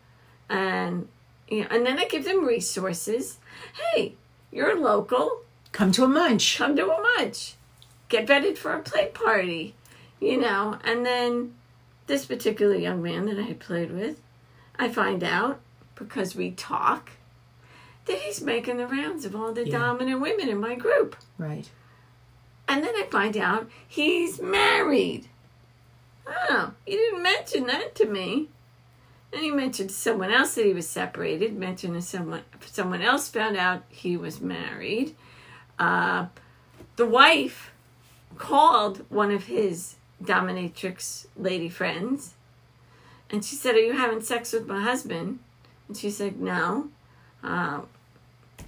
[0.50, 1.08] And,
[1.48, 3.38] you know, and then I give them resources.
[3.94, 4.16] Hey,
[4.50, 5.42] you're local.
[5.72, 6.58] Come to a munch.
[6.58, 7.54] Come to a munch.
[8.10, 9.74] Get vetted for a play party.
[10.22, 11.54] You know, and then
[12.06, 14.20] this particular young man that I had played with,
[14.78, 15.60] I find out
[15.96, 17.10] because we talk
[18.06, 19.78] that he's making the rounds of all the Yeah.
[19.78, 21.16] dominant women in my group.
[21.38, 21.68] Right.
[22.68, 25.28] And then I find out he's married.
[26.24, 28.48] Oh, you didn't mention that to me.
[29.32, 31.56] And he mentioned to someone else that he was separated.
[31.56, 35.16] Mentioned someone, someone else found out he was married.
[35.80, 36.26] Uh,
[36.94, 37.72] the wife
[38.38, 42.34] called one of his dominatrix lady friends,
[43.30, 45.38] and she said, "Are you having sex with my husband?"
[45.88, 46.88] And she said, "No.
[47.42, 47.80] Uh,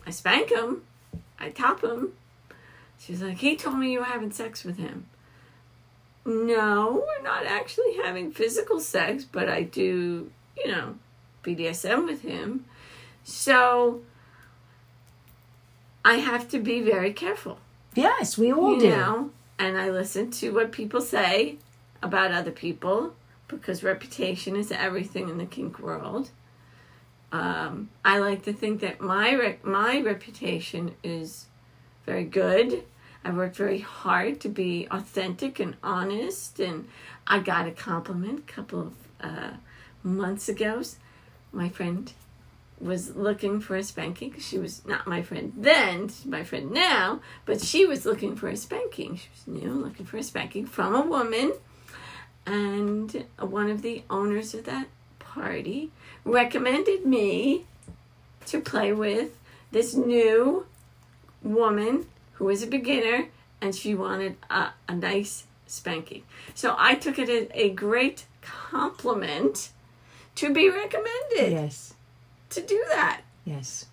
[0.07, 0.82] I spank him.
[1.38, 2.12] I top him."
[2.98, 5.07] She's like, he told me you were having sex with him.
[6.24, 10.94] No, we're not actually having physical sex, but I do, you know,
[11.42, 12.64] BDSM with him.
[13.24, 14.00] So
[16.05, 17.59] I have to be very careful,
[17.94, 18.90] Yes, we all you do.
[18.90, 21.57] know, and I listen to what people say
[22.02, 23.14] about other people
[23.48, 26.30] because reputation is everything in the kink world.
[27.32, 31.46] Um, I like to think that my re- my reputation is
[32.07, 32.84] very good.
[33.24, 36.86] I worked very hard to be authentic and honest, and
[37.26, 39.50] I got a compliment a couple of uh,
[40.02, 40.82] months ago.
[41.52, 42.12] My friend
[42.85, 44.35] was looking for a spanking.
[44.39, 48.57] She was not my friend then, my friend now, but she was looking for a
[48.57, 49.16] spanking.
[49.16, 51.53] She was new, looking for a spanking from a woman.
[52.47, 55.91] And one of the owners of that party
[56.24, 57.64] recommended me
[58.47, 59.30] to play with
[59.72, 60.66] this new
[61.43, 63.28] woman who was a beginner
[63.61, 66.22] and she wanted a, a nice spanking.
[66.55, 69.70] So I took it as a great compliment
[70.35, 71.95] to be recommended Yes.
[72.55, 73.20] To do that.
[73.44, 73.86] Yes.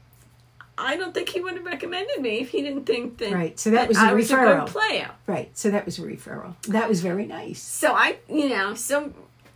[0.77, 3.69] I don't think he would have recommended me if he didn't think that, Right, so
[3.71, 4.65] that was a I was a referral.
[4.65, 5.11] good player.
[5.27, 5.55] Right.
[5.55, 6.55] So that was a referral.
[6.69, 7.61] That was very nice.
[7.61, 9.13] So I, you know, so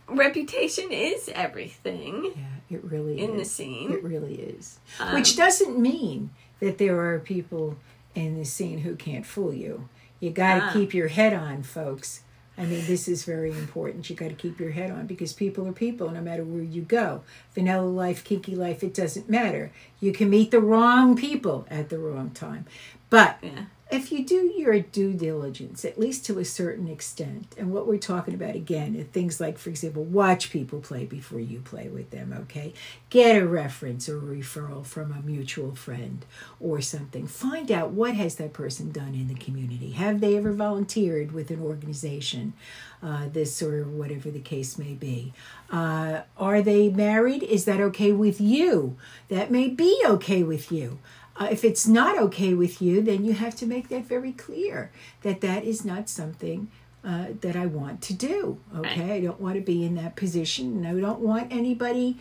[0.08, 3.92] reputation is everything Yeah, it really is in the scene.
[3.92, 4.78] It really is.
[5.00, 6.30] Um, Which doesn't mean
[6.60, 7.76] that there are people
[8.14, 9.88] in the scene who can't fool you.
[10.20, 10.72] You got to Ah.
[10.72, 12.20] keep your head on, folks.
[12.58, 14.08] I mean, this is very important.
[14.08, 16.82] You got to keep your head on because people are people no matter where you
[16.82, 17.22] go.
[17.54, 19.72] Vanilla life, kinky life, it doesn't matter.
[20.00, 22.64] You can meet the wrong people at the wrong time.
[23.10, 23.66] But Yeah.
[23.88, 27.98] If you do your due diligence, at least to a certain extent, and what we're
[27.98, 32.10] talking about again are things like, for example, watch people play before you play with
[32.10, 32.74] them, okay?
[33.10, 36.26] Get a reference or referral from a mutual friend
[36.58, 37.28] or something.
[37.28, 39.92] Find out what has that person done in the community.
[39.92, 42.54] Have they ever volunteered with an organization,
[43.00, 45.32] uh, this or whatever the case may be?
[45.70, 47.44] Uh, are they married?
[47.44, 48.96] Is that okay with you?
[49.28, 50.98] That may be okay with you.
[51.38, 54.90] Uh, if it's not okay with you, then you have to make that very clear
[55.22, 56.70] that that is not something
[57.04, 58.58] uh, that I want to do.
[58.76, 62.16] Okay, I don't want to be in that position, and I don't want anybody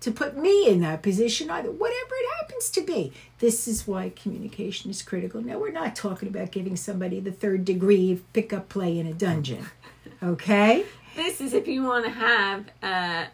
[0.00, 1.70] to put me in that position either.
[1.72, 5.40] Whatever it happens to be, this is why communication is critical.
[5.42, 9.06] Now we're not talking about giving somebody the third degree of pick up play in
[9.06, 9.66] a dungeon.
[10.20, 13.26] Okay, This is if you want to have a,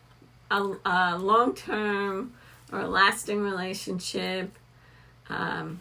[0.51, 2.35] a, a long term
[2.71, 4.51] or a lasting relationship.
[5.31, 5.81] Um,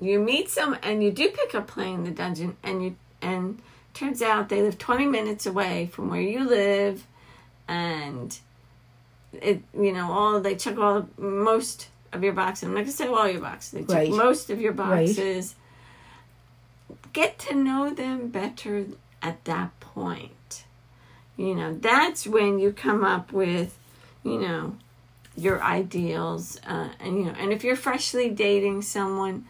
[0.00, 3.60] you meet some and you do pick up playing the dungeon and you and
[3.94, 7.06] turns out they live 20 minutes away from where you live
[7.68, 8.38] and
[9.40, 12.92] it you know all they check all most of your boxes i'm not going to
[12.92, 14.10] say all your boxes they check Right.
[14.10, 15.06] most of your Right.
[15.06, 15.54] boxes
[17.12, 18.84] get to know them better
[19.22, 20.64] at that point
[21.36, 23.78] you know that's when you come up with
[24.22, 24.76] you know
[25.36, 29.44] your ideals uh, and you know and if you're freshly dating someone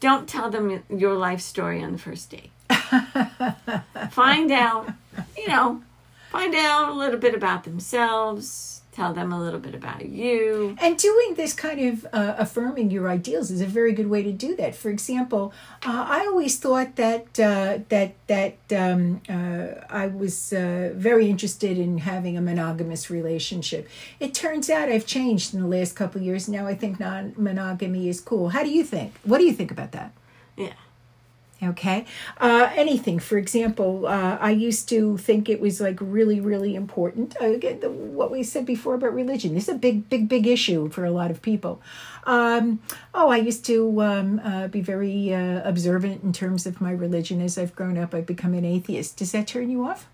[0.00, 2.50] don't tell them your life story on the first date.
[4.10, 4.90] Find out
[5.36, 5.82] you know
[6.30, 10.96] find out a little bit about themselves tell them a little bit about you And
[10.98, 14.54] doing this kind of uh, affirming your ideals is a very good way to do
[14.56, 14.74] that.
[14.74, 15.52] For example,
[15.84, 21.78] uh, I always thought that uh, that that um, uh, I was uh, very interested
[21.78, 23.88] in having a monogamous relationship.
[24.20, 26.48] It turns out I've changed in the last couple of years.
[26.48, 28.50] Now I think non-monogamy is cool.
[28.50, 29.14] How do you think?
[29.24, 30.12] What do you think about that?
[30.56, 30.74] yeah
[31.62, 32.04] Okay.
[32.40, 33.18] Uh, anything.
[33.20, 37.36] For example, uh, I used to think it was like really, really important.
[37.40, 39.54] Uh, Again, the, what we said before about religion.
[39.54, 41.80] This is a big, big, big issue for a lot of people.
[42.24, 42.80] Um,
[43.14, 47.40] oh, I used to um, uh, be very uh, observant in terms of my religion.
[47.40, 49.16] As I've grown up, I've become an atheist.
[49.16, 50.08] Does that turn you off?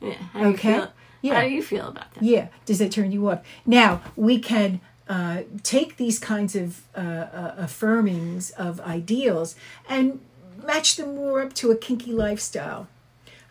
[0.00, 0.74] yeah how Okay.
[0.74, 1.34] feel, Yeah.
[1.34, 2.48] how do you feel about that Yeah.
[2.66, 3.40] Does that turn you off?
[3.66, 9.54] Now we can uh, take these kinds of uh, uh, affirmings of ideals
[9.88, 10.20] and
[10.68, 12.86] match them more up to a kinky lifestyle.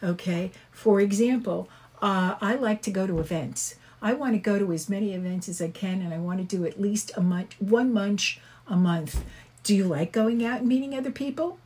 [0.04, 0.52] Okay.
[0.72, 1.68] For example,
[2.02, 3.76] uh, I like to go to events.
[4.02, 6.46] I want to go to as many events as I can, and I want to
[6.46, 9.24] do at least a month, one munch a month.
[9.64, 11.58] Do you like going out and meeting other people?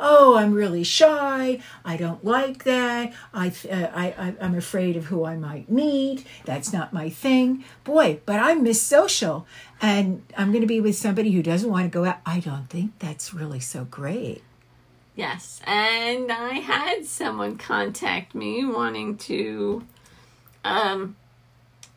[0.00, 5.06] Oh i'm really shy i don't like that I, uh, I I i'm afraid of
[5.06, 7.64] who i might meet that's not my thing.
[7.84, 9.46] Boy but i'm miss social
[9.80, 12.68] and i'm going to be with somebody who doesn't want to go out i don't
[12.68, 14.42] think that's really so great.
[15.16, 19.84] Yes, and I had someone contact me wanting to,
[20.64, 21.16] um,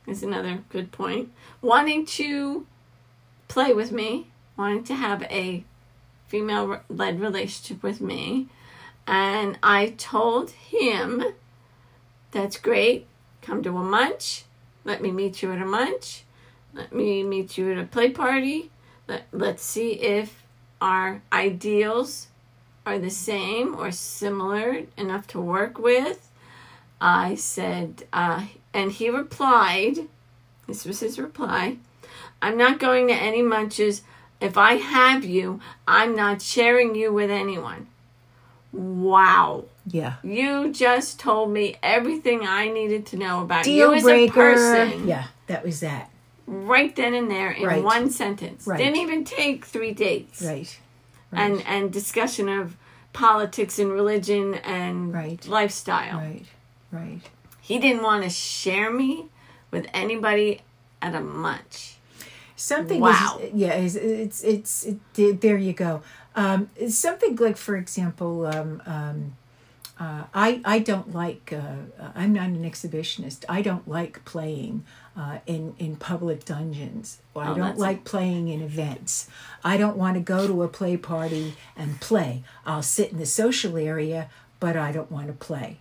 [0.08, 1.32] is another good point,
[1.62, 2.66] wanting to
[3.48, 4.28] play with me,
[4.58, 5.64] wanting to have a
[6.34, 8.48] female led relationship with me.
[9.06, 11.24] And I told him,
[12.32, 13.06] that's great,
[13.44, 14.46] come to a munch,
[14.84, 16.24] let me meet you at a munch,
[16.74, 18.72] let me meet you at a play party,
[19.08, 20.42] let, let's see if
[20.82, 22.30] our ideals
[22.84, 26.32] are the same or similar enough to work with.
[27.00, 30.08] I said, uh, and he replied,
[30.66, 31.78] this was his reply,
[32.42, 34.02] I'm not going to any munches.
[34.44, 37.88] If I have you, I'm not sharing you with anyone.
[38.74, 39.66] Wow.
[39.86, 44.52] yeah You just told me everything I needed to know about deal you as breaker
[44.52, 46.10] a person yeah that was that
[46.48, 47.84] right then and there in Right.
[47.84, 48.66] one sentence.
[48.68, 48.78] Right.
[48.80, 50.80] Didn't even take three dates right
[51.32, 52.76] and and discussion of
[53.14, 55.48] politics and religion and Right.
[55.48, 56.18] lifestyle.
[56.18, 56.46] right
[56.92, 57.22] right
[57.62, 59.28] He didn't want to share me
[59.72, 60.62] with anybody
[61.02, 61.93] at a munch.
[62.56, 63.40] Something Wow.
[63.42, 64.86] is yeah, it's it's, it's
[65.18, 66.02] it, there you go.
[66.36, 69.36] Um, something like, for example, um, um,
[70.00, 71.54] uh, I I don't like.
[71.54, 73.46] Uh, I'm not an exhibitionist.
[73.48, 74.84] I don't like playing
[75.16, 77.20] uh, in in public dungeons.
[77.36, 79.28] I Oh, don't like playing in events.
[79.64, 82.44] I don't want to go to a play party and play.
[82.66, 84.30] I'll sit in the social area,
[84.60, 85.78] but I don't want to play.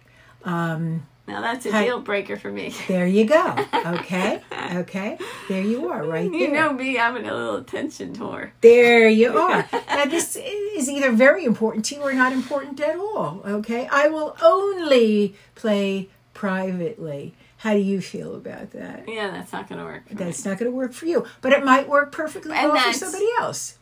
[1.26, 2.74] Now that's a deal breaker for me.
[2.88, 3.56] There you go.
[3.82, 4.40] Okay,
[4.74, 5.18] okay.
[5.48, 6.40] There you are, right there.
[6.40, 8.50] You know me, I'm in a little attention whore.
[8.60, 9.68] There you are.
[9.88, 13.42] now, this is either very important to you or not important at all.
[13.44, 13.86] Okay.
[13.90, 17.34] I will only play privately.
[17.58, 19.04] How do you feel about that?
[19.08, 20.06] Yeah, that's not going to work.
[20.08, 20.24] For me.
[20.24, 22.98] That's not going to work for you, but it might work perfectly And well for
[22.98, 23.78] somebody else.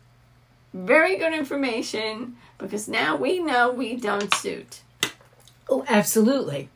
[0.72, 4.80] Very good information because now we know we don't suit.
[5.68, 6.68] Oh, absolutely.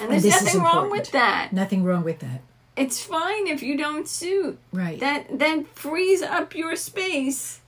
[0.00, 1.52] And there's is nothing wrong with that.
[1.52, 2.40] Nothing wrong with that.
[2.76, 4.58] It's fine if you don't suit.
[4.72, 4.98] Right.
[5.00, 7.60] That then frees up your space.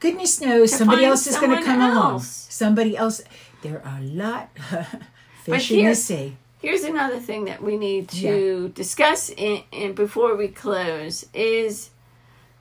[0.00, 2.20] Goodness knows somebody else is going to come along.
[2.20, 3.22] Somebody else.
[3.62, 4.50] There are a lot
[5.44, 6.36] fish in the sea.
[6.60, 11.90] Here's another thing that we need to discuss in, in before we close is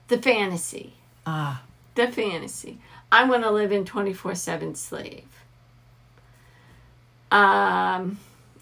[0.09, 0.93] the fantasy.
[1.25, 1.63] Ah,
[1.95, 2.79] The fantasy.
[3.11, 5.23] I want to live in 24/7 slave.
[7.31, 8.19] Um,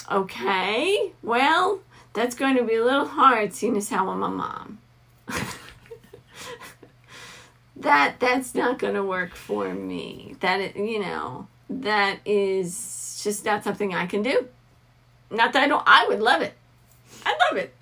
[0.09, 1.81] okay, well,
[2.13, 4.77] that's going to be a little hard, seeing as how I'm a mom.
[7.77, 10.35] that that's not going to work for me.
[10.39, 14.47] That you know, that is just not something I can do.
[15.29, 15.83] Not that I don't.
[15.85, 16.53] I would love it.
[17.25, 17.73] I love it.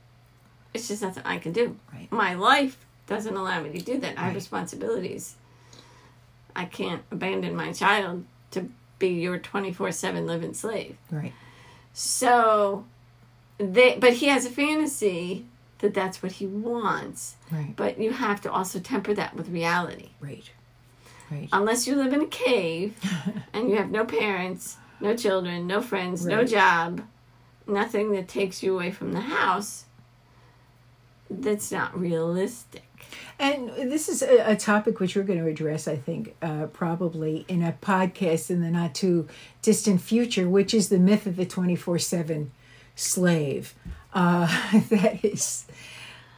[0.73, 1.75] It's just not something I can do.
[1.91, 2.11] Right.
[2.11, 4.17] My life doesn't allow me to do that.
[4.17, 5.35] I have responsibilities.
[6.55, 10.97] I can't abandon my child to be your twenty four seven living slave.
[11.11, 11.33] Right.
[11.93, 12.85] So,
[13.57, 15.45] they but he has a fantasy
[15.79, 17.35] that that's what he wants.
[17.51, 17.73] Right.
[17.75, 20.09] But you have to also temper that with reality.
[20.19, 20.49] Right.
[21.31, 21.49] Right.
[21.51, 22.97] Unless you live in a cave
[23.53, 27.01] and you have no parents, no children, no friends, no job,
[27.67, 29.85] nothing that takes you away from the house,
[31.29, 32.83] that's not realistic.
[33.39, 37.45] And this is a, a topic which we're going to address, I think, uh, probably
[37.47, 39.27] in a podcast in the not too
[39.61, 42.51] distant future, which is the myth of the 24 7
[42.95, 43.73] slave.
[44.13, 44.47] Uh,
[44.89, 45.65] that is,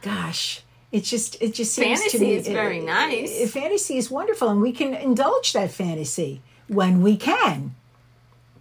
[0.00, 0.62] gosh.
[0.92, 3.42] It just it just seems to Fantasy me is very uh, nice.
[3.42, 7.74] uh, Fantasy is wonderful, and we can indulge that fantasy when we can.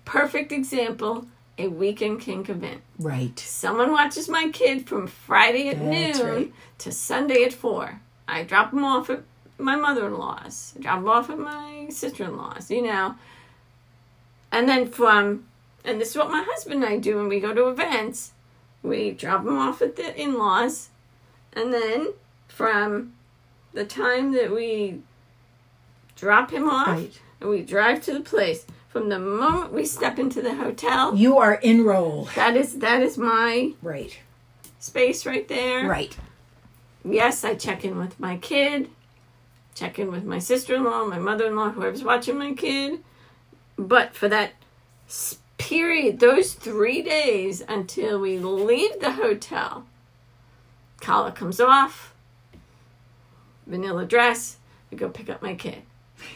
[0.05, 1.27] Perfect example
[1.57, 2.81] a weekend kink event.
[2.97, 3.37] Right.
[3.39, 6.53] Someone watches my kid from Friday at That's noon right.
[6.79, 7.99] to Sunday at 4.
[8.27, 9.23] I drop them off at
[9.57, 13.15] my mother in law's, drop them off at my sister in law's, you know.
[14.51, 15.45] And then from,
[15.85, 18.31] and this is what my husband and I do when we go to events
[18.83, 20.89] we drop them off at the in laws.
[21.53, 22.13] And then
[22.47, 23.13] from
[23.73, 25.01] the time that we
[26.15, 27.21] drop him off Right.
[27.39, 31.37] and we drive to the place, from the moment we step into the hotel, You
[31.37, 32.29] are enrolled.
[32.35, 34.19] that is that is my Right.
[34.79, 35.87] space right there.
[35.87, 36.15] Right.
[37.03, 38.89] Yes, I check in with my kid,
[39.73, 43.01] check in with my sister in law, my mother in law, whoever's watching my kid.
[43.77, 44.53] But for that
[45.57, 49.85] period, those three days until we leave the hotel,
[50.99, 52.13] collar comes off,
[53.65, 54.57] vanilla dress,
[54.91, 55.83] I go pick up my kid.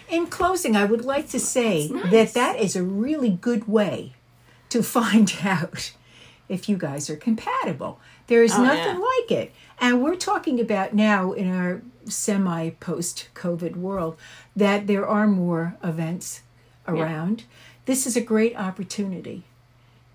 [0.09, 2.11] In closing, I would like to say nice.
[2.11, 4.13] that that is a really good way
[4.69, 5.91] to find out
[6.47, 7.99] if you guys are compatible.
[8.27, 9.09] There is Oh, nothing yeah.
[9.19, 9.51] like it.
[9.79, 14.15] And we're talking about now in our semi post COVID world
[14.55, 16.41] that there are more events
[16.87, 17.43] around.
[17.85, 19.43] This is a great opportunity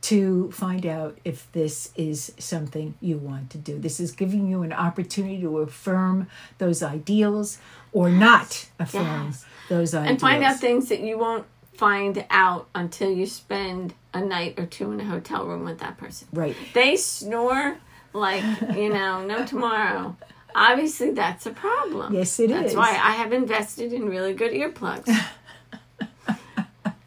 [0.02, 3.78] to find out if this is something you want to do.
[3.78, 6.26] This is giving you an opportunity to affirm
[6.58, 7.58] those ideals
[7.92, 9.44] or not affirm Yes.
[9.68, 10.10] those ideals.
[10.10, 14.66] And find out things that you won't find out until you spend a night or
[14.66, 16.28] two in a hotel room with that person.
[16.32, 16.56] Right.
[16.74, 17.78] They snore
[18.12, 18.42] like,
[18.74, 20.16] you know, no tomorrow.
[20.54, 22.12] Obviously, that's a problem.
[22.12, 22.76] Yes, it that's is.
[22.76, 25.06] why I have invested in really good earplugs.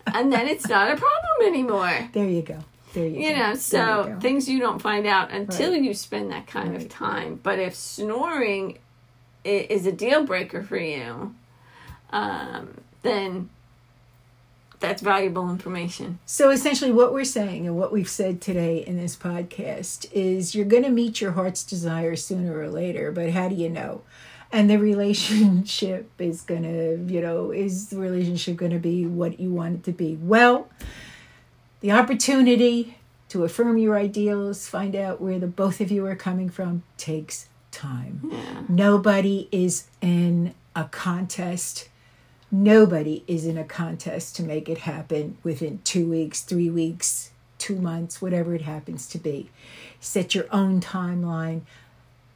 [0.08, 2.10] and then it's not a problem anymore.
[2.14, 2.60] There you go.
[2.94, 3.20] There you, go.
[3.20, 3.38] You go.
[3.40, 5.82] know, so you things you don't find out until Right.
[5.82, 6.82] you spend that kind Right.
[6.84, 7.40] of time.
[7.42, 8.78] But if snoring
[9.44, 11.36] is a deal breaker for you,
[12.12, 13.50] um, then
[14.84, 16.20] that's valuable information.
[16.26, 20.66] So essentially, what we're saying and what we've said today in this podcast is you're
[20.66, 24.02] going to meet your heart's desire sooner or later, but how do you know?
[24.52, 29.40] And the relationship is going to, you know, is the relationship going to be what
[29.40, 30.18] you want it to be?
[30.22, 30.68] Well,
[31.80, 32.98] the opportunity
[33.30, 37.48] to affirm your ideals, find out where the both of you are coming from, takes
[37.74, 38.22] time.
[38.32, 38.62] Yeah.
[38.70, 41.90] Nobody is in a contest.
[42.52, 47.76] Nobody is in a contest to make it happen within two weeks, three weeks, two
[47.76, 49.50] months, whatever it happens to be.
[50.00, 51.62] Set your own timeline.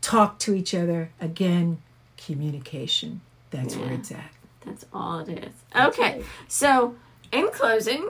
[0.01, 1.11] Talk to each other.
[1.21, 1.77] Again,
[2.17, 3.21] communication.
[3.51, 4.31] That's where it's at.
[4.65, 5.53] That's all it is.
[5.75, 6.95] Okay, so
[7.31, 8.09] in closing,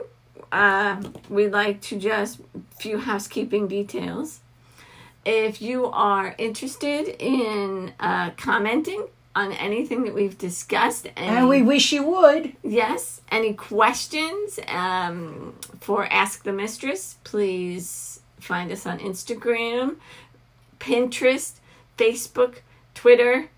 [0.50, 2.40] uh, we'd like to just
[2.78, 4.40] few housekeeping details.
[5.28, 11.60] If you are interested in uh, commenting on anything that we've discussed, any, And we
[11.60, 12.54] wish you would.
[12.62, 19.96] yes, any questions um, for Ask the Mistress, please find us on Instagram,
[20.80, 21.52] Pinterest,
[21.98, 22.60] Facebook,
[22.94, 23.50] Twitter.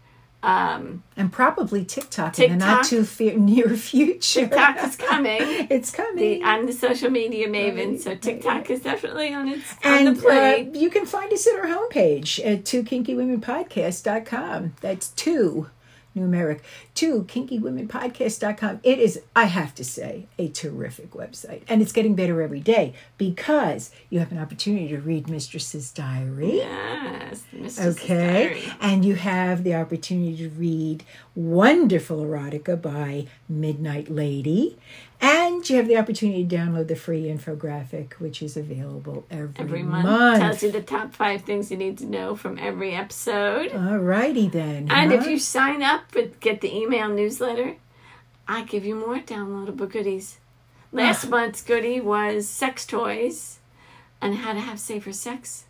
[0.43, 4.41] Um, And probably TikTok, in the not too fe- near future.
[4.49, 5.38] TikTok is coming.
[5.68, 6.16] it's coming.
[6.41, 10.05] The, I'm the social media maven, Right, so right, TikTok is definitely on its on
[10.07, 10.70] the plate.
[10.74, 14.74] uh, you can find us at our homepage at two kinkywomenpodcast.com.
[14.80, 15.68] That's two
[16.17, 16.61] numeric
[16.95, 18.81] two kinkywomenpodcast.com.
[18.83, 21.63] It is, I have to say, a terrific website.
[21.69, 26.57] And it's getting better every day because you have an opportunity to read Mistress's Diary.
[26.57, 27.91] yes, Mrs.
[27.93, 28.49] Okay.
[28.49, 28.73] Diary.
[28.81, 31.05] And you have the opportunity to read
[31.35, 34.77] wonderful erotica by Midnight Lady
[35.21, 39.83] And you have the opportunity to download the free infographic, which is available every, Every
[39.83, 40.41] month, month.
[40.41, 43.71] tells you the top five things you need to know from every episode.
[43.71, 44.91] Alrighty then.
[44.91, 47.77] And if you sign up and get the email newsletter,
[48.49, 50.39] I give you more downloadable goodies.
[50.93, 50.97] Ah.
[50.97, 53.59] Last month's goodie was sex toys
[54.23, 55.64] and how to have safer sex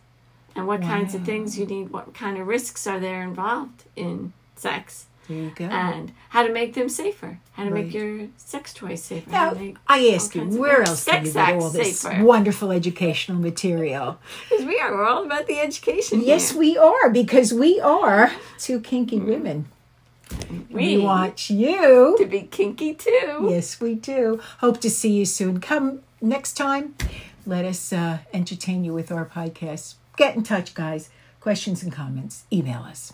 [0.55, 4.33] and what kinds of things you need, what kind of risks are there involved in
[4.55, 5.65] sex, there you go.
[5.65, 9.29] and how to make them safer, how to make your sex toys safer.
[9.29, 9.57] Now,
[9.87, 12.23] I ask you, where else can you get all this safer.
[12.23, 14.19] wonderful educational material?
[14.49, 16.21] Because we are all about the education.
[16.21, 16.59] Yes, here.
[16.59, 19.67] we are, because we are two kinky women.
[20.69, 22.15] We, we want you.
[22.17, 23.47] to be kinky too.
[23.49, 24.41] Yes, we do.
[24.59, 25.59] Hope to see you soon.
[25.59, 26.95] Come next time.
[27.45, 29.95] Let us uh, entertain you with our podcast.
[30.17, 31.09] Get in touch, guys.
[31.39, 33.13] Questions and comments, email us.